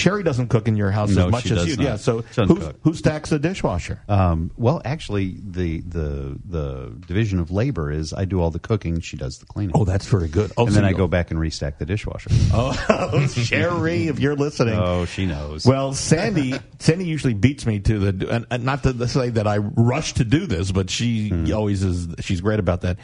Sherry 0.00 0.22
doesn't 0.22 0.48
cook 0.48 0.66
in 0.68 0.76
your 0.76 0.90
house 0.90 1.10
No, 1.10 1.26
as 1.26 1.30
much 1.30 1.50
as 1.50 1.66
you. 1.66 1.76
not. 1.76 1.82
Yeah. 1.84 1.96
So 1.96 2.22
who, 2.22 2.54
who 2.82 2.94
stacks 2.94 3.30
the 3.30 3.38
dishwasher? 3.38 4.00
Um, 4.08 4.50
well, 4.56 4.80
actually, 4.84 5.36
the 5.42 5.80
the 5.82 6.38
the 6.44 6.92
division 7.06 7.38
of 7.38 7.50
labor 7.50 7.90
is 7.90 8.12
I 8.12 8.24
do 8.24 8.40
all 8.40 8.50
the 8.50 8.58
cooking, 8.58 9.00
she 9.00 9.16
does 9.16 9.38
the 9.38 9.46
cleaning. 9.46 9.76
Oh, 9.76 9.84
that's 9.84 10.06
very 10.06 10.28
good. 10.28 10.52
Oh, 10.56 10.64
and 10.64 10.74
so 10.74 10.80
then 10.80 10.84
I 10.84 10.92
go 10.92 11.06
back 11.06 11.30
and 11.30 11.38
restack 11.38 11.78
the 11.78 11.86
dishwasher. 11.86 12.30
Oh, 12.52 13.26
Sherry, 13.28 14.08
if 14.08 14.18
you're 14.20 14.36
listening. 14.36 14.74
Oh, 14.78 15.04
she 15.04 15.26
knows. 15.26 15.64
Well, 15.66 15.92
Sandy, 15.94 16.54
Sandy 16.78 17.04
usually 17.06 17.34
beats 17.34 17.64
me 17.66 17.80
to 17.80 18.12
the, 18.12 18.28
and, 18.30 18.46
and 18.50 18.64
not 18.64 18.82
to 18.84 19.08
say 19.08 19.30
that 19.30 19.46
I 19.46 19.58
rush 19.58 20.14
to 20.14 20.24
do 20.24 20.46
this, 20.46 20.70
but 20.72 20.90
she 20.90 21.28
Hmm. 21.28 21.52
always 21.52 21.82
is. 21.82 22.08
She's 22.20 22.40
great 22.40 22.58
about 22.58 22.82
that. 22.82 22.98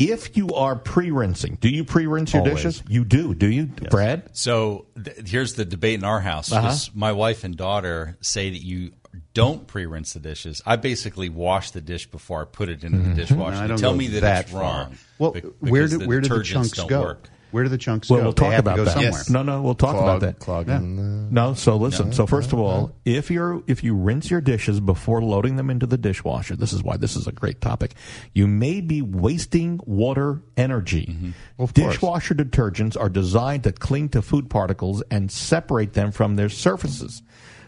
If 0.00 0.36
you 0.36 0.48
are 0.54 0.76
pre-rinsing, 0.76 1.58
do 1.60 1.68
you 1.68 1.84
pre-rinse 1.84 2.32
your 2.32 2.40
Always. 2.42 2.56
dishes? 2.56 2.82
You 2.88 3.04
do, 3.04 3.34
do 3.34 3.46
you, 3.48 3.66
Brad? 3.66 4.34
So 4.36 4.86
th- 5.02 5.28
here's 5.28 5.54
the 5.54 5.64
debate 5.66 5.98
in 5.98 6.04
our 6.04 6.20
house. 6.20 6.50
Uh-huh. 6.50 6.74
My 6.94 7.12
wife 7.12 7.44
and 7.44 7.54
daughter 7.56 8.16
say 8.22 8.48
that 8.50 8.62
you 8.64 8.92
don't 9.34 9.66
pre-rinse 9.66 10.14
the 10.14 10.20
dishes. 10.20 10.62
I 10.64 10.76
basically 10.76 11.28
wash 11.28 11.72
the 11.72 11.80
dish 11.82 12.06
before 12.10 12.40
I 12.42 12.44
put 12.46 12.68
it 12.70 12.82
into 12.82 12.96
Mm-hmm. 12.98 13.10
the 13.10 13.16
dishwasher. 13.16 13.68
Don't 13.68 13.78
tell 13.78 13.94
me 13.94 14.06
that, 14.08 14.20
that 14.20 14.44
it's 14.46 14.52
wrong. 14.54 14.96
Well, 15.18 15.32
be- 15.32 15.40
where 15.40 15.86
do 15.86 15.98
where 16.06 16.20
do 16.20 16.28
the 16.30 16.42
chunks 16.44 16.72
go? 16.72 17.02
Work. 17.02 17.28
Where 17.50 17.64
do 17.64 17.68
the 17.70 17.78
chunks 17.78 18.08
Well, 18.08 18.18
go? 18.20 18.24
we'll 18.24 18.32
They 18.32 18.40
talk 18.44 18.52
have 18.52 18.64
to 18.64 18.70
about 18.70 18.76
go 18.76 18.84
that. 18.84 18.90
somewhere. 18.92 19.10
Yes. 19.12 19.30
No, 19.30 19.42
no, 19.42 19.62
we'll 19.62 19.74
talk 19.74 19.90
Clog- 19.96 20.02
about 20.04 20.20
that. 20.20 20.38
clogging 20.38 20.96
the- 20.96 21.32
No, 21.32 21.54
so 21.54 21.76
listen. 21.76 22.12
so 22.12 22.26
first 22.26 22.52
of 22.52 22.58
all, 22.58 22.92
if 23.04 23.30
you're 23.30 23.62
if 23.66 23.82
you 23.84 23.94
rinse 23.94 24.30
your 24.30 24.40
dishes 24.40 24.80
before 24.80 25.22
loading 25.22 25.56
them 25.56 25.70
into 25.70 25.86
the 25.86 25.98
dishwasher, 25.98 26.56
this 26.56 26.72
is 26.72 26.82
why 26.82 26.96
this 26.96 27.16
is 27.16 27.26
a 27.26 27.32
great 27.32 27.60
topic. 27.60 27.94
You 28.34 28.46
may 28.46 28.80
be 28.80 29.02
wasting 29.02 29.80
water 29.84 30.42
energy. 30.56 31.06
Mm-hmm. 31.06 31.30
Of 31.62 31.74
course. 31.74 31.94
Dishwasher 31.94 32.34
detergents 32.34 32.98
are 33.00 33.08
designed 33.08 33.64
to 33.64 33.72
cling 33.72 34.08
to 34.10 34.22
food 34.22 34.48
particles 34.50 35.02
and 35.10 35.30
separate 35.30 35.94
them 35.94 36.12
from 36.12 36.36
their 36.36 36.48
surfaces. 36.48 37.22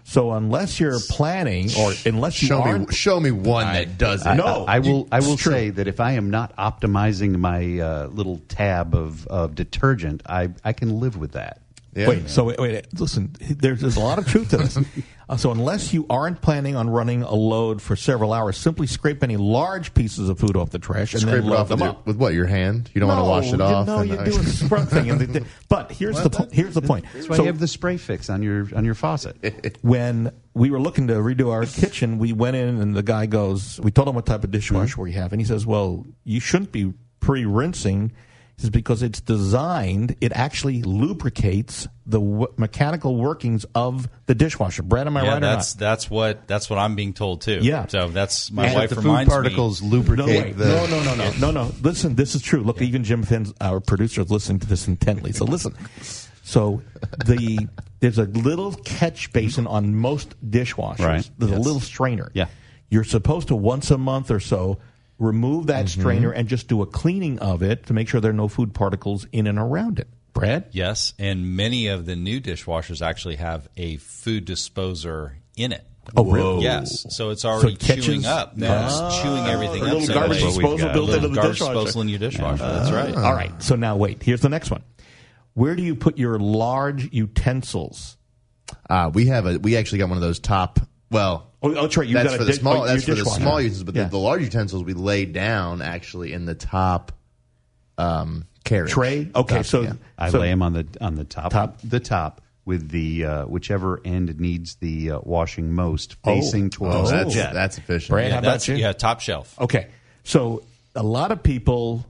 So 0.04 0.32
unless 0.32 0.78
you're 0.80 0.98
planning, 1.08 1.70
or 1.78 1.92
unless 2.04 2.42
you 2.42 2.48
Show 2.48 2.60
aren't, 2.62 2.88
me, 2.88 2.94
show 2.94 3.18
me 3.18 3.30
one 3.30 3.72
that 3.72 3.96
does 3.96 4.26
it. 4.26 4.34
No, 4.34 4.66
I, 4.66 4.76
I 4.76 4.78
will. 4.80 5.08
I 5.10 5.20
will 5.20 5.38
say 5.38 5.70
that 5.70 5.86
if 5.86 6.00
I 6.00 6.12
am 6.12 6.30
not 6.30 6.54
optimizing 6.56 7.38
my 7.38 7.78
uh, 7.78 8.06
little 8.08 8.38
tab 8.48 8.94
of, 8.94 9.26
of 9.28 9.54
detergent, 9.54 10.22
I 10.26 10.50
I 10.64 10.72
can 10.72 11.00
live 11.00 11.16
with 11.16 11.32
that. 11.32 11.61
Wait, 11.94 12.28
so 12.30 12.44
wait, 12.44 12.58
wait, 12.58 12.98
listen. 12.98 13.34
There's, 13.40 13.80
there's 13.80 13.96
a 13.96 14.00
lot 14.00 14.18
of 14.18 14.26
truth 14.26 14.50
to 14.50 14.56
this. 14.58 14.78
Uh, 15.28 15.36
so 15.36 15.50
unless 15.50 15.94
you 15.94 16.04
aren't 16.10 16.42
planning 16.42 16.76
on 16.76 16.90
running 16.90 17.22
a 17.22 17.32
load 17.32 17.80
for 17.80 17.96
several 17.96 18.34
hours, 18.34 18.54
simply 18.58 18.86
scrape 18.86 19.22
any 19.22 19.38
large 19.38 19.94
pieces 19.94 20.28
of 20.28 20.38
food 20.38 20.56
off 20.58 20.68
the 20.70 20.78
trash 20.78 21.14
and 21.14 21.22
Scrape 21.22 21.36
then 21.36 21.44
it 21.44 21.46
load 21.46 21.56
off 21.58 21.68
them 21.68 21.78
with, 21.78 21.86
your, 21.86 21.90
up. 21.90 22.06
with 22.06 22.16
what? 22.16 22.34
Your 22.34 22.44
hand? 22.44 22.90
You 22.92 23.00
don't 23.00 23.08
no, 23.08 23.14
want 23.14 23.24
to 23.24 23.30
wash 23.30 23.54
it 23.54 23.56
you, 23.58 23.62
off? 23.74 23.86
No, 23.86 23.98
and- 24.00 24.10
you 24.10 24.16
do 24.16 24.40
a 24.40 24.44
scrub 24.44 24.88
thing. 24.88 25.08
And 25.08 25.20
the, 25.20 25.46
but 25.70 25.90
here's 25.92 26.20
the 26.22 26.28
po- 26.28 26.48
here's 26.52 26.74
the 26.74 26.82
point. 26.82 27.06
That's 27.14 27.30
why 27.30 27.36
So 27.36 27.42
you 27.44 27.46
have 27.46 27.60
the 27.60 27.68
spray 27.68 27.96
fix 27.96 28.28
on 28.28 28.42
your 28.42 28.68
on 28.76 28.84
your 28.84 28.94
faucet. 28.94 29.78
when 29.82 30.32
we 30.52 30.70
were 30.70 30.80
looking 30.80 31.06
to 31.06 31.14
redo 31.14 31.50
our 31.50 31.64
kitchen, 31.64 32.18
we 32.18 32.34
went 32.34 32.56
in 32.56 32.80
and 32.80 32.94
the 32.94 33.02
guy 33.04 33.24
goes, 33.24 33.80
we 33.80 33.90
told 33.90 34.08
him 34.08 34.14
what 34.16 34.26
type 34.26 34.44
of 34.44 34.50
dishwasher 34.50 34.94
Mm-hmm. 34.94 35.02
we 35.02 35.12
have, 35.12 35.32
and 35.32 35.40
he 35.40 35.46
says, 35.46 35.64
"Well, 35.64 36.04
you 36.24 36.40
shouldn't 36.40 36.72
be 36.72 36.92
pre-rinsing." 37.20 38.12
He 38.56 38.62
says 38.62 38.70
because 38.70 39.02
it's 39.02 39.20
designed, 39.20 40.16
it 40.20 40.32
actually 40.32 40.82
lubricates 40.82 41.88
the 42.06 42.20
w- 42.20 42.52
mechanical 42.56 43.16
workings 43.16 43.64
of 43.74 44.08
the 44.26 44.34
dishwasher. 44.34 44.82
Brad, 44.82 45.06
am 45.06 45.16
I 45.16 45.22
yeah, 45.22 45.28
right 45.30 45.36
or 45.38 45.40
that's 45.40 45.74
not? 45.74 45.80
that's 45.80 46.10
what 46.10 46.46
that's 46.46 46.68
what 46.68 46.78
I'm 46.78 46.94
being 46.94 47.12
told 47.12 47.40
too. 47.40 47.60
Yeah. 47.62 47.86
So 47.86 48.08
that's 48.08 48.50
my 48.50 48.66
And 48.66 48.74
wife 48.74 48.84
if 48.84 48.90
the 48.90 48.96
food 48.96 49.04
reminds 49.04 49.30
particles 49.32 49.82
me. 49.82 49.88
No, 49.88 49.96
lubricate 49.96 50.26
wait. 50.44 50.56
the 50.58 50.66
no, 50.66 50.86
no, 50.86 51.02
no, 51.02 51.14
no, 51.14 51.32
no, 51.38 51.50
no. 51.50 51.72
Listen, 51.80 52.14
this 52.14 52.34
is 52.34 52.42
true. 52.42 52.60
Look, 52.60 52.82
even 52.82 53.04
Jim 53.04 53.22
Finn's 53.22 53.52
our 53.60 53.80
producer 53.80 54.20
is 54.20 54.30
listening 54.30 54.60
to 54.60 54.66
this 54.66 54.86
intently. 54.86 55.32
So 55.32 55.44
listen. 55.44 55.74
So 56.42 56.82
the 57.24 57.68
there's 58.00 58.18
a 58.18 58.24
little 58.24 58.74
catch 58.74 59.32
basin 59.32 59.66
on 59.66 59.94
most 59.94 60.34
dishwashers. 60.50 60.98
Right. 61.06 61.30
There's 61.38 61.52
a 61.52 61.58
little 61.58 61.80
strainer. 61.80 62.30
Yeah. 62.34 62.48
You're 62.90 63.04
supposed 63.04 63.48
to 63.48 63.56
once 63.56 63.90
a 63.90 63.96
month 63.96 64.30
or 64.30 64.40
so 64.40 64.78
remove 65.22 65.68
that 65.68 65.86
Mm-hmm. 65.86 66.00
strainer 66.00 66.30
and 66.32 66.48
just 66.48 66.68
do 66.68 66.82
a 66.82 66.86
cleaning 66.86 67.38
of 67.38 67.62
it 67.62 67.86
to 67.86 67.92
make 67.94 68.08
sure 68.08 68.20
there 68.20 68.30
are 68.30 68.34
no 68.34 68.48
food 68.48 68.74
particles 68.74 69.26
in 69.32 69.46
and 69.46 69.58
around 69.58 69.98
it. 69.98 70.08
Brad? 70.34 70.64
Yes, 70.72 71.12
and 71.18 71.56
many 71.56 71.86
of 71.88 72.06
the 72.06 72.16
new 72.16 72.40
dishwashers 72.40 73.00
actually 73.06 73.36
have 73.36 73.68
a 73.76 73.98
food 73.98 74.44
disposer 74.46 75.36
in 75.56 75.72
it. 75.72 75.86
Oh, 76.16 76.24
really? 76.24 76.64
Yes. 76.64 77.06
So 77.14 77.30
it's 77.30 77.42
So 77.42 77.50
already 77.50 77.74
it 77.74 77.78
catches- 77.78 78.06
chewing 78.06 78.24
up. 78.24 78.54
Yeah, 78.56 78.86
it's 78.86 78.94
Ah, 78.96 79.22
chewing 79.22 79.46
everything 79.46 79.82
a 79.82 79.84
up. 79.86 79.92
little 79.92 80.00
so 80.08 80.14
garbage 80.14 80.40
disposal 80.42 80.74
a 80.88 80.92
built 80.92 80.94
little 81.10 81.14
into 81.14 81.28
the 81.28 81.34
garbage 81.34 81.52
dishwasher. 81.58 81.74
disposal 81.74 82.00
in 82.02 82.08
your 82.08 82.18
dishwasher. 82.18 82.62
That's 82.62 82.90
right. 82.90 83.14
All 83.14 83.34
right. 83.34 83.62
So 83.62 83.76
now 83.76 83.96
wait. 83.96 84.22
Here's 84.22 84.40
the 84.40 84.48
next 84.48 84.70
one. 84.70 84.82
Where 85.54 85.76
do 85.76 85.82
you 85.82 85.94
put 85.94 86.18
your 86.18 86.38
large 86.40 87.12
utensils? 87.12 88.16
Uh, 88.90 89.10
we 89.12 89.26
have 89.26 89.46
a. 89.46 89.58
We 89.58 89.76
actually 89.76 89.98
got 89.98 90.08
one 90.08 90.16
of 90.18 90.22
those 90.22 90.40
top. 90.40 90.80
Well, 91.12 91.46
Oh, 91.64 91.68
oh, 91.70 91.82
that's 91.82 91.96
right. 91.96 92.08
You 92.08 92.14
that's 92.14 92.30
got 92.30 92.34
a 92.34 92.38
for 92.38 92.44
the 92.44 92.50
dish- 92.50 92.60
small. 92.60 92.82
oh, 92.82 92.86
that's 92.86 93.04
for 93.04 93.14
the 93.14 93.24
small 93.24 93.60
utensils, 93.60 93.84
but 93.84 93.94
Yeah. 93.94 94.04
the, 94.04 94.10
the 94.10 94.18
large 94.18 94.42
utensils 94.42 94.82
we 94.82 94.94
lay 94.94 95.26
down 95.26 95.80
actually 95.80 96.32
in 96.32 96.44
the 96.44 96.56
top 96.56 97.12
um, 97.98 98.46
carriage 98.64 98.90
Tray? 98.90 99.30
Okay, 99.34 99.56
Top, 99.56 99.64
so- 99.66 99.82
yeah. 99.82 99.92
I 100.18 100.30
So- 100.30 100.40
lay 100.40 100.48
them 100.48 100.62
on 100.62 100.72
the 100.72 100.86
on 101.00 101.14
the 101.14 101.24
top, 101.24 101.52
Top. 101.52 101.78
the 101.82 102.00
top 102.00 102.40
with 102.64 102.88
the 102.90 103.24
uh, 103.24 103.44
whichever 103.46 104.00
end 104.04 104.38
needs 104.40 104.76
the 104.76 105.12
uh, 105.12 105.18
washing 105.22 105.72
most, 105.72 106.16
Oh. 106.24 106.34
facing 106.34 106.66
oh, 106.66 106.68
towards 106.68 107.10
the 107.10 107.16
that's 107.18 107.34
jet. 107.34 107.54
that's 107.54 107.78
efficient. 107.78 108.10
Brad, 108.10 108.28
Yeah, 108.28 108.32
how 108.34 108.38
about 108.40 108.66
you? 108.68 108.74
yeah, 108.76 108.92
top 108.92 109.20
shelf. 109.20 109.54
Okay, 109.60 109.88
so 110.24 110.62
a 110.96 111.02
lot 111.02 111.30
of 111.32 111.42
people 111.42 112.04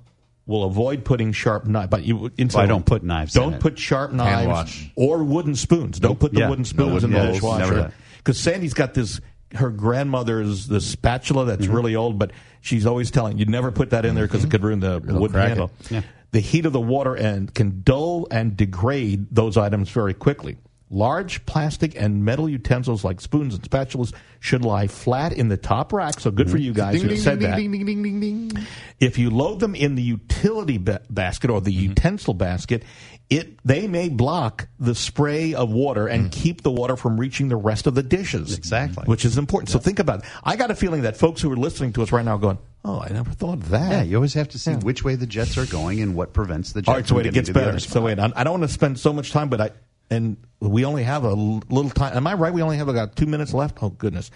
will 0.46 0.64
avoid 0.64 1.04
putting 1.04 1.32
sharp 1.32 1.66
knives, 1.66 1.88
but 1.90 2.04
you 2.04 2.30
into 2.36 2.56
Well, 2.56 2.64
I 2.64 2.68
don't 2.68 2.84
put 2.84 3.02
knives 3.02 3.32
Don't 3.32 3.54
it. 3.54 3.60
put 3.60 3.78
sharp 3.78 4.12
knives 4.12 4.46
wash. 4.48 4.90
or 4.96 5.22
wooden 5.22 5.54
spoons. 5.54 5.98
Don't 6.00 6.18
put 6.18 6.32
the 6.32 6.40
Yeah, 6.40 6.48
wooden 6.50 6.64
spoons 6.64 7.02
wooden 7.02 7.10
in 7.14 7.18
the 7.18 7.18
bowls, 7.32 7.42
never 7.42 7.60
dishwasher 7.64 7.74
that. 7.74 7.92
Because 8.22 8.38
Sandy's 8.38 8.74
got 8.74 8.94
this. 8.94 9.20
Her 9.54 9.68
grandmother's 9.70 10.66
the 10.66 10.80
spatula 10.80 11.44
that's 11.44 11.66
Mm-hmm. 11.66 11.74
really 11.74 11.94
old, 11.96 12.18
but 12.18 12.30
she's 12.62 12.86
always 12.86 13.10
telling 13.10 13.36
you 13.38 13.44
never 13.44 13.70
put 13.70 13.90
that 13.90 14.06
in 14.06 14.14
there 14.14 14.26
because 14.26 14.44
it 14.44 14.50
could 14.50 14.62
ruin 14.62 14.80
the 14.80 14.98
wood 15.04 15.32
handle. 15.32 15.70
Yeah. 15.90 16.02
The 16.30 16.40
heat 16.40 16.64
of 16.64 16.72
the 16.72 16.80
water 16.80 17.14
and 17.14 17.52
can 17.52 17.82
dull 17.82 18.26
and 18.30 18.56
degrade 18.56 19.26
those 19.30 19.58
items 19.58 19.90
very 19.90 20.14
quickly. 20.14 20.56
Large 20.94 21.46
plastic 21.46 21.98
and 21.98 22.22
metal 22.22 22.46
utensils 22.46 23.02
like 23.02 23.22
spoons 23.22 23.54
and 23.54 23.62
spatulas 23.62 24.12
should 24.40 24.62
lie 24.62 24.88
flat 24.88 25.32
in 25.32 25.48
the 25.48 25.56
top 25.56 25.90
rack. 25.90 26.20
So 26.20 26.30
good 26.30 26.50
for 26.50 26.58
you 26.58 26.74
guys 26.74 26.96
Ding, 26.96 27.02
who 27.04 27.08
ding, 27.08 27.18
said 27.18 27.38
ding, 27.38 27.50
that. 27.50 27.56
ding, 27.56 27.72
ding, 27.72 27.86
ding, 27.86 28.02
ding, 28.02 28.20
ding. 28.20 28.66
If 29.00 29.16
you 29.16 29.30
load 29.30 29.60
them 29.60 29.74
in 29.74 29.94
the 29.94 30.02
utility 30.02 30.76
ba- 30.76 31.00
basket 31.08 31.48
or 31.48 31.62
the 31.62 31.72
mm-hmm. 31.72 31.88
utensil 31.88 32.34
basket, 32.34 32.84
it 33.30 33.58
they 33.64 33.88
may 33.88 34.10
block 34.10 34.68
the 34.78 34.94
spray 34.94 35.54
of 35.54 35.72
water 35.72 36.06
and 36.06 36.26
mm. 36.26 36.32
keep 36.32 36.60
the 36.60 36.70
water 36.70 36.96
from 36.96 37.18
reaching 37.18 37.48
the 37.48 37.56
rest 37.56 37.86
of 37.86 37.94
the 37.94 38.02
dishes. 38.02 38.54
Exactly. 38.54 39.04
Which 39.06 39.24
is 39.24 39.38
important. 39.38 39.70
So 39.70 39.78
think 39.78 39.98
about 39.98 40.18
it. 40.18 40.26
I 40.44 40.56
got 40.56 40.70
a 40.70 40.74
feeling 40.74 41.02
that 41.02 41.16
folks 41.16 41.40
who 41.40 41.50
are 41.50 41.56
listening 41.56 41.94
to 41.94 42.02
us 42.02 42.12
right 42.12 42.24
now 42.24 42.34
are 42.34 42.38
going, 42.38 42.58
"Oh, 42.84 43.00
I 43.00 43.08
never 43.08 43.30
thought 43.30 43.54
of 43.54 43.70
that." 43.70 43.90
yeah, 43.92 44.02
you 44.02 44.16
always 44.16 44.34
have 44.34 44.50
to 44.50 44.58
see 44.58 44.72
which 44.72 45.02
way 45.02 45.14
the 45.14 45.26
jets 45.26 45.56
are 45.56 45.64
going 45.64 46.02
and 46.02 46.14
what 46.14 46.34
prevents 46.34 46.72
the 46.72 46.82
jet 46.82 46.88
All 46.90 46.96
right, 46.96 47.08
so 47.08 47.14
wait, 47.14 47.24
it 47.24 47.32
gets 47.32 47.48
better. 47.48 47.78
So 47.78 48.02
wait, 48.02 48.18
I 48.18 48.30
I 48.36 48.44
don't 48.44 48.60
want 48.60 48.68
to 48.70 48.74
spend 48.74 49.00
so 49.00 49.14
much 49.14 49.32
time, 49.32 49.48
but 49.48 49.62
I 49.62 49.70
and 50.12 50.36
we 50.60 50.84
only 50.84 51.02
have 51.02 51.24
a 51.24 51.32
little 51.32 51.90
time. 51.90 52.16
Am 52.16 52.26
I 52.26 52.34
right? 52.34 52.52
We 52.52 52.62
only 52.62 52.76
have 52.76 52.88
about 52.88 53.16
two 53.16 53.26
minutes 53.26 53.52
left. 53.52 53.82
Oh 53.82 53.90
goodness. 53.90 54.30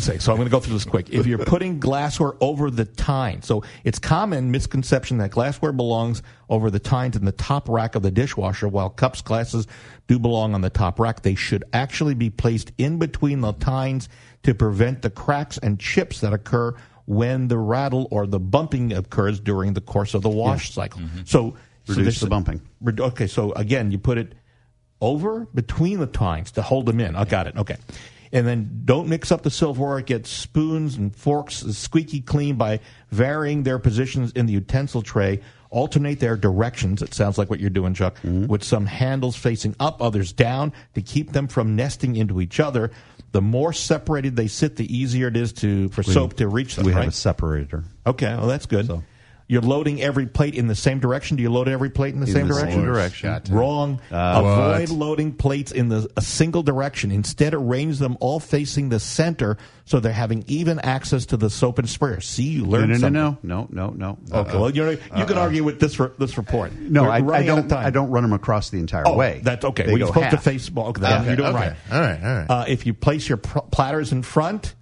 Say 0.00 0.18
so. 0.18 0.32
I'm 0.32 0.38
going 0.38 0.48
to 0.48 0.50
go 0.50 0.58
through 0.58 0.74
this 0.74 0.84
quick. 0.84 1.10
If 1.10 1.26
you're 1.26 1.38
putting 1.38 1.78
glassware 1.78 2.32
over 2.40 2.72
the 2.72 2.84
tine, 2.84 3.42
so 3.42 3.62
it's 3.84 4.00
common 4.00 4.50
misconception 4.50 5.18
that 5.18 5.30
glassware 5.30 5.70
belongs 5.70 6.24
over 6.48 6.72
the 6.72 6.80
tines 6.80 7.14
in 7.14 7.24
the 7.24 7.30
top 7.30 7.68
rack 7.68 7.94
of 7.94 8.02
the 8.02 8.10
dishwasher, 8.10 8.66
while 8.66 8.90
cups, 8.90 9.22
glasses 9.22 9.68
do 10.08 10.18
belong 10.18 10.54
on 10.54 10.60
the 10.60 10.70
top 10.70 10.98
rack. 10.98 11.22
They 11.22 11.36
should 11.36 11.62
actually 11.72 12.14
be 12.14 12.30
placed 12.30 12.72
in 12.78 12.98
between 12.98 13.42
the 13.42 13.52
tines 13.52 14.08
to 14.42 14.56
prevent 14.56 15.02
the 15.02 15.10
cracks 15.10 15.56
and 15.58 15.78
chips 15.78 16.20
that 16.20 16.32
occur 16.32 16.74
when 17.04 17.46
the 17.46 17.56
rattle 17.58 18.08
or 18.10 18.26
the 18.26 18.40
bumping 18.40 18.92
occurs 18.92 19.38
during 19.38 19.74
the 19.74 19.80
course 19.80 20.14
of 20.14 20.22
the 20.22 20.28
wash 20.28 20.72
cycle. 20.72 21.00
Mm-hmm. 21.00 21.20
So 21.26 21.54
so 21.84 21.92
Reduce 21.92 21.96
there's- 21.96 22.20
the 22.20 22.26
bumping. 22.26 22.60
Okay, 22.84 23.28
so 23.28 23.52
again, 23.52 23.92
you 23.92 23.98
put 23.98 24.18
it 24.18 24.34
over 25.06 25.46
between 25.54 26.00
the 26.00 26.06
tines 26.06 26.50
to 26.52 26.62
hold 26.62 26.86
them 26.86 27.00
in. 27.00 27.14
I 27.16 27.24
got 27.24 27.46
it. 27.46 27.56
Okay. 27.56 27.76
And 28.32 28.46
then 28.46 28.82
don't 28.84 29.08
mix 29.08 29.30
up 29.30 29.42
the 29.42 29.50
silverware. 29.50 30.00
Get 30.00 30.26
spoons 30.26 30.96
and 30.96 31.14
forks 31.14 31.56
squeaky 31.76 32.20
clean 32.20 32.56
by 32.56 32.80
varying 33.10 33.62
their 33.62 33.78
positions 33.78 34.32
in 34.32 34.46
the 34.46 34.52
utensil 34.54 35.00
tray. 35.02 35.40
Alternate 35.70 36.20
their 36.20 36.36
directions. 36.36 37.02
It 37.02 37.12
sounds 37.14 37.38
like 37.38 37.50
what 37.50 37.60
you're 37.60 37.70
doing, 37.70 37.92
Chuck, 37.94 38.14
Mm-hmm. 38.22 38.46
with 38.46 38.62
some 38.64 38.86
handles 38.86 39.36
facing 39.36 39.74
up, 39.80 40.00
others 40.02 40.32
down 40.32 40.72
to 40.94 41.02
keep 41.02 41.32
them 41.32 41.48
from 41.48 41.76
nesting 41.76 42.16
into 42.16 42.40
each 42.40 42.60
other. 42.60 42.90
The 43.32 43.42
more 43.42 43.72
separated 43.72 44.36
they 44.36 44.46
sit, 44.48 44.76
the 44.76 44.86
easier 44.96 45.28
it 45.28 45.36
is 45.36 45.52
to 45.54 45.88
for 45.90 46.02
soap 46.02 46.34
to 46.34 46.48
reach 46.48 46.76
them. 46.76 46.86
we 46.86 46.92
right? 46.92 47.00
have 47.04 47.08
a 47.08 47.12
separator. 47.12 47.84
Okay, 48.06 48.34
well 48.34 48.46
that's 48.46 48.66
good. 48.66 48.88
You're 49.48 49.62
loading 49.62 50.02
every 50.02 50.26
plate 50.26 50.56
in 50.56 50.66
the 50.66 50.74
same 50.74 50.98
direction. 50.98 51.36
Do 51.36 51.42
you 51.44 51.50
load 51.50 51.68
every 51.68 51.88
plate 51.88 52.14
in 52.14 52.20
the 52.20 52.26
In 52.26 52.32
same 52.32 52.48
the 52.48 52.54
direction? 52.54 52.80
same 52.80 52.84
direction. 52.84 53.30
Got. 53.30 53.48
Wrong. 53.48 54.00
Uh, 54.10 54.42
Avoid 54.44 54.88
what? 54.88 54.98
loading 54.98 55.32
plates 55.34 55.70
in 55.70 55.88
the, 55.88 56.10
a 56.16 56.20
single 56.20 56.64
direction. 56.64 57.12
Instead, 57.12 57.54
arrange 57.54 57.98
them 58.00 58.16
all 58.20 58.40
facing 58.40 58.88
the 58.88 58.98
center 58.98 59.56
so 59.84 60.00
they're 60.00 60.12
having 60.12 60.42
even 60.48 60.80
access 60.80 61.26
to 61.26 61.36
the 61.36 61.48
soap 61.48 61.78
and 61.78 61.88
sprayer. 61.88 62.20
See, 62.20 62.42
you 62.42 62.62
No, 62.64 62.70
learned 62.70 62.88
no, 62.88 62.94
no, 62.94 62.98
something. 62.98 63.48
no, 63.48 63.68
no, 63.70 63.90
no, 63.94 64.18
no. 64.26 64.38
Okay, 64.40 64.58
well, 64.58 64.70
you're, 64.70 64.90
you 64.92 64.98
can 65.26 65.38
argue 65.38 65.62
with 65.62 65.78
this 65.78 66.00
re- 66.00 66.10
this 66.18 66.36
report. 66.36 66.72
No, 66.74 67.04
I, 67.08 67.18
I 67.18 67.20
running 67.20 67.48
out 67.50 67.58
of 67.58 67.68
don't. 67.68 67.78
I 67.84 67.90
don't 67.90 68.10
run 68.10 68.24
them 68.24 68.32
across 68.32 68.70
the 68.70 68.78
entire 68.80 69.04
Oh, 69.06 69.14
way. 69.16 69.42
that's 69.44 69.64
okay. 69.64 69.84
They 69.84 69.92
well, 69.92 69.98
you're 69.98 70.08
go 70.08 70.14
supposed 70.14 70.30
to 70.32 70.38
face. 70.38 70.68
Well, 70.72 70.86
okay, 70.88 71.04
Okay, 71.06 71.26
you're 71.26 71.36
doing 71.36 71.50
okay. 71.54 71.68
right. 71.68 71.76
All 71.92 72.00
right, 72.00 72.20
all 72.24 72.34
right. 72.36 72.46
Uh, 72.50 72.64
if 72.66 72.84
you 72.84 72.94
place 72.94 73.28
your 73.28 73.38
pr- 73.38 73.60
platters 73.70 74.10
in 74.10 74.22
front, 74.22 74.74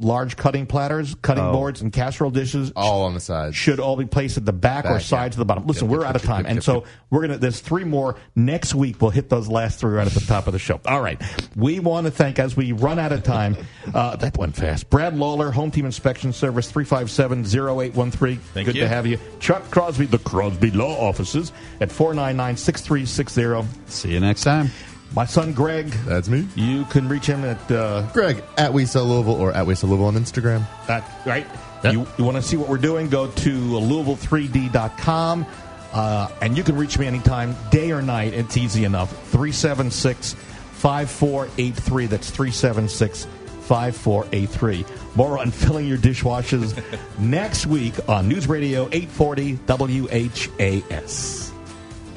large 0.00 0.36
cutting 0.36 0.66
platters, 0.66 1.14
cutting 1.22 1.44
Oh. 1.44 1.52
boards, 1.52 1.80
and 1.82 1.92
casserole 1.92 2.30
dishes 2.30 2.72
all 2.74 3.02
on 3.02 3.14
the 3.14 3.20
sides. 3.20 3.54
should 3.56 3.78
all 3.80 3.96
be 3.96 4.06
placed 4.06 4.36
at 4.36 4.44
the 4.46 4.52
back, 4.52 4.84
or 4.86 4.98
sides 5.00 5.34
yeah. 5.36 5.36
of 5.36 5.38
the 5.38 5.44
bottom. 5.44 5.66
Listen, 5.66 5.84
Yep, 5.88 5.90
we're 5.92 6.00
yep, 6.00 6.08
out 6.10 6.16
of 6.16 6.22
time, 6.22 6.40
yep, 6.44 6.46
and 6.48 6.56
yep, 6.56 6.64
so 6.64 6.74
yep. 6.76 6.84
we're 7.10 7.20
gonna. 7.22 7.38
There's 7.38 7.60
three 7.60 7.84
more 7.84 8.16
next 8.34 8.74
week. 8.74 9.00
We'll 9.00 9.10
hit 9.10 9.28
those 9.28 9.48
last 9.48 9.78
three 9.78 9.92
right 9.94 10.06
at 10.06 10.12
the 10.12 10.20
top 10.20 10.46
of 10.46 10.52
the 10.52 10.58
show. 10.58 10.80
All 10.86 11.00
right, 11.00 11.20
we 11.56 11.78
want 11.80 12.06
to 12.06 12.10
thank 12.10 12.38
as 12.38 12.56
we 12.56 12.72
run 12.72 12.98
out 12.98 13.12
of 13.12 13.22
time. 13.22 13.56
Uh, 13.94 14.14
that 14.16 14.36
went 14.38 14.54
fast. 14.54 14.88
Brad 14.90 15.16
Lawler, 15.16 15.50
Home 15.50 15.70
Team 15.70 15.84
Inspection 15.84 16.32
Service, 16.32 16.70
357-0813. 16.70 18.38
Thank 18.38 18.66
Good 18.66 18.74
you. 18.76 18.82
to 18.82 18.88
have 18.88 19.06
you. 19.06 19.18
Chuck 19.40 19.68
Crosby, 19.70 20.06
the 20.06 20.18
Crosby 20.18 20.70
Law 20.70 20.96
Offices 21.08 21.50
at 21.80 21.88
499-6360. 21.88 23.66
See 23.86 24.12
you 24.12 24.20
next 24.20 24.44
time. 24.44 24.70
My 25.14 25.24
son 25.24 25.52
Greg. 25.52 25.88
That's 26.06 26.28
me. 26.28 26.46
You 26.54 26.84
can 26.84 27.08
reach 27.08 27.26
him 27.26 27.44
at 27.44 27.70
uh, 27.70 28.02
Greg 28.12 28.42
at 28.56 28.72
We 28.72 28.86
Sell 28.86 29.04
Louisville 29.06 29.34
or 29.34 29.52
at 29.52 29.66
We 29.66 29.74
Sell 29.74 29.90
Louisville 29.90 30.06
on 30.06 30.14
Instagram. 30.14 30.64
That 30.86 31.04
right. 31.26 31.46
Yep. 31.82 31.92
You, 31.92 32.06
you 32.18 32.24
want 32.24 32.36
to 32.36 32.42
see 32.42 32.56
what 32.56 32.68
we're 32.68 32.78
doing? 32.78 33.08
Go 33.08 33.26
to 33.28 33.50
Louisville3D.com. 33.50 35.46
Uh, 35.92 36.28
and 36.40 36.56
you 36.56 36.62
can 36.62 36.76
reach 36.76 36.98
me 36.98 37.06
anytime, 37.06 37.56
day 37.70 37.90
or 37.90 38.00
night. 38.02 38.32
It's 38.34 38.56
easy 38.56 38.84
enough. 38.84 39.10
376 39.30 40.34
5483. 40.34 42.06
That's 42.06 42.30
376 42.30 43.24
5483. 43.62 44.84
More 45.16 45.38
on 45.38 45.50
filling 45.50 45.88
your 45.88 45.98
dishwashers 45.98 46.80
next 47.18 47.66
week 47.66 47.94
on 48.08 48.28
News 48.28 48.48
Radio 48.48 48.88
840 48.92 49.54
WHAS. 49.66 51.49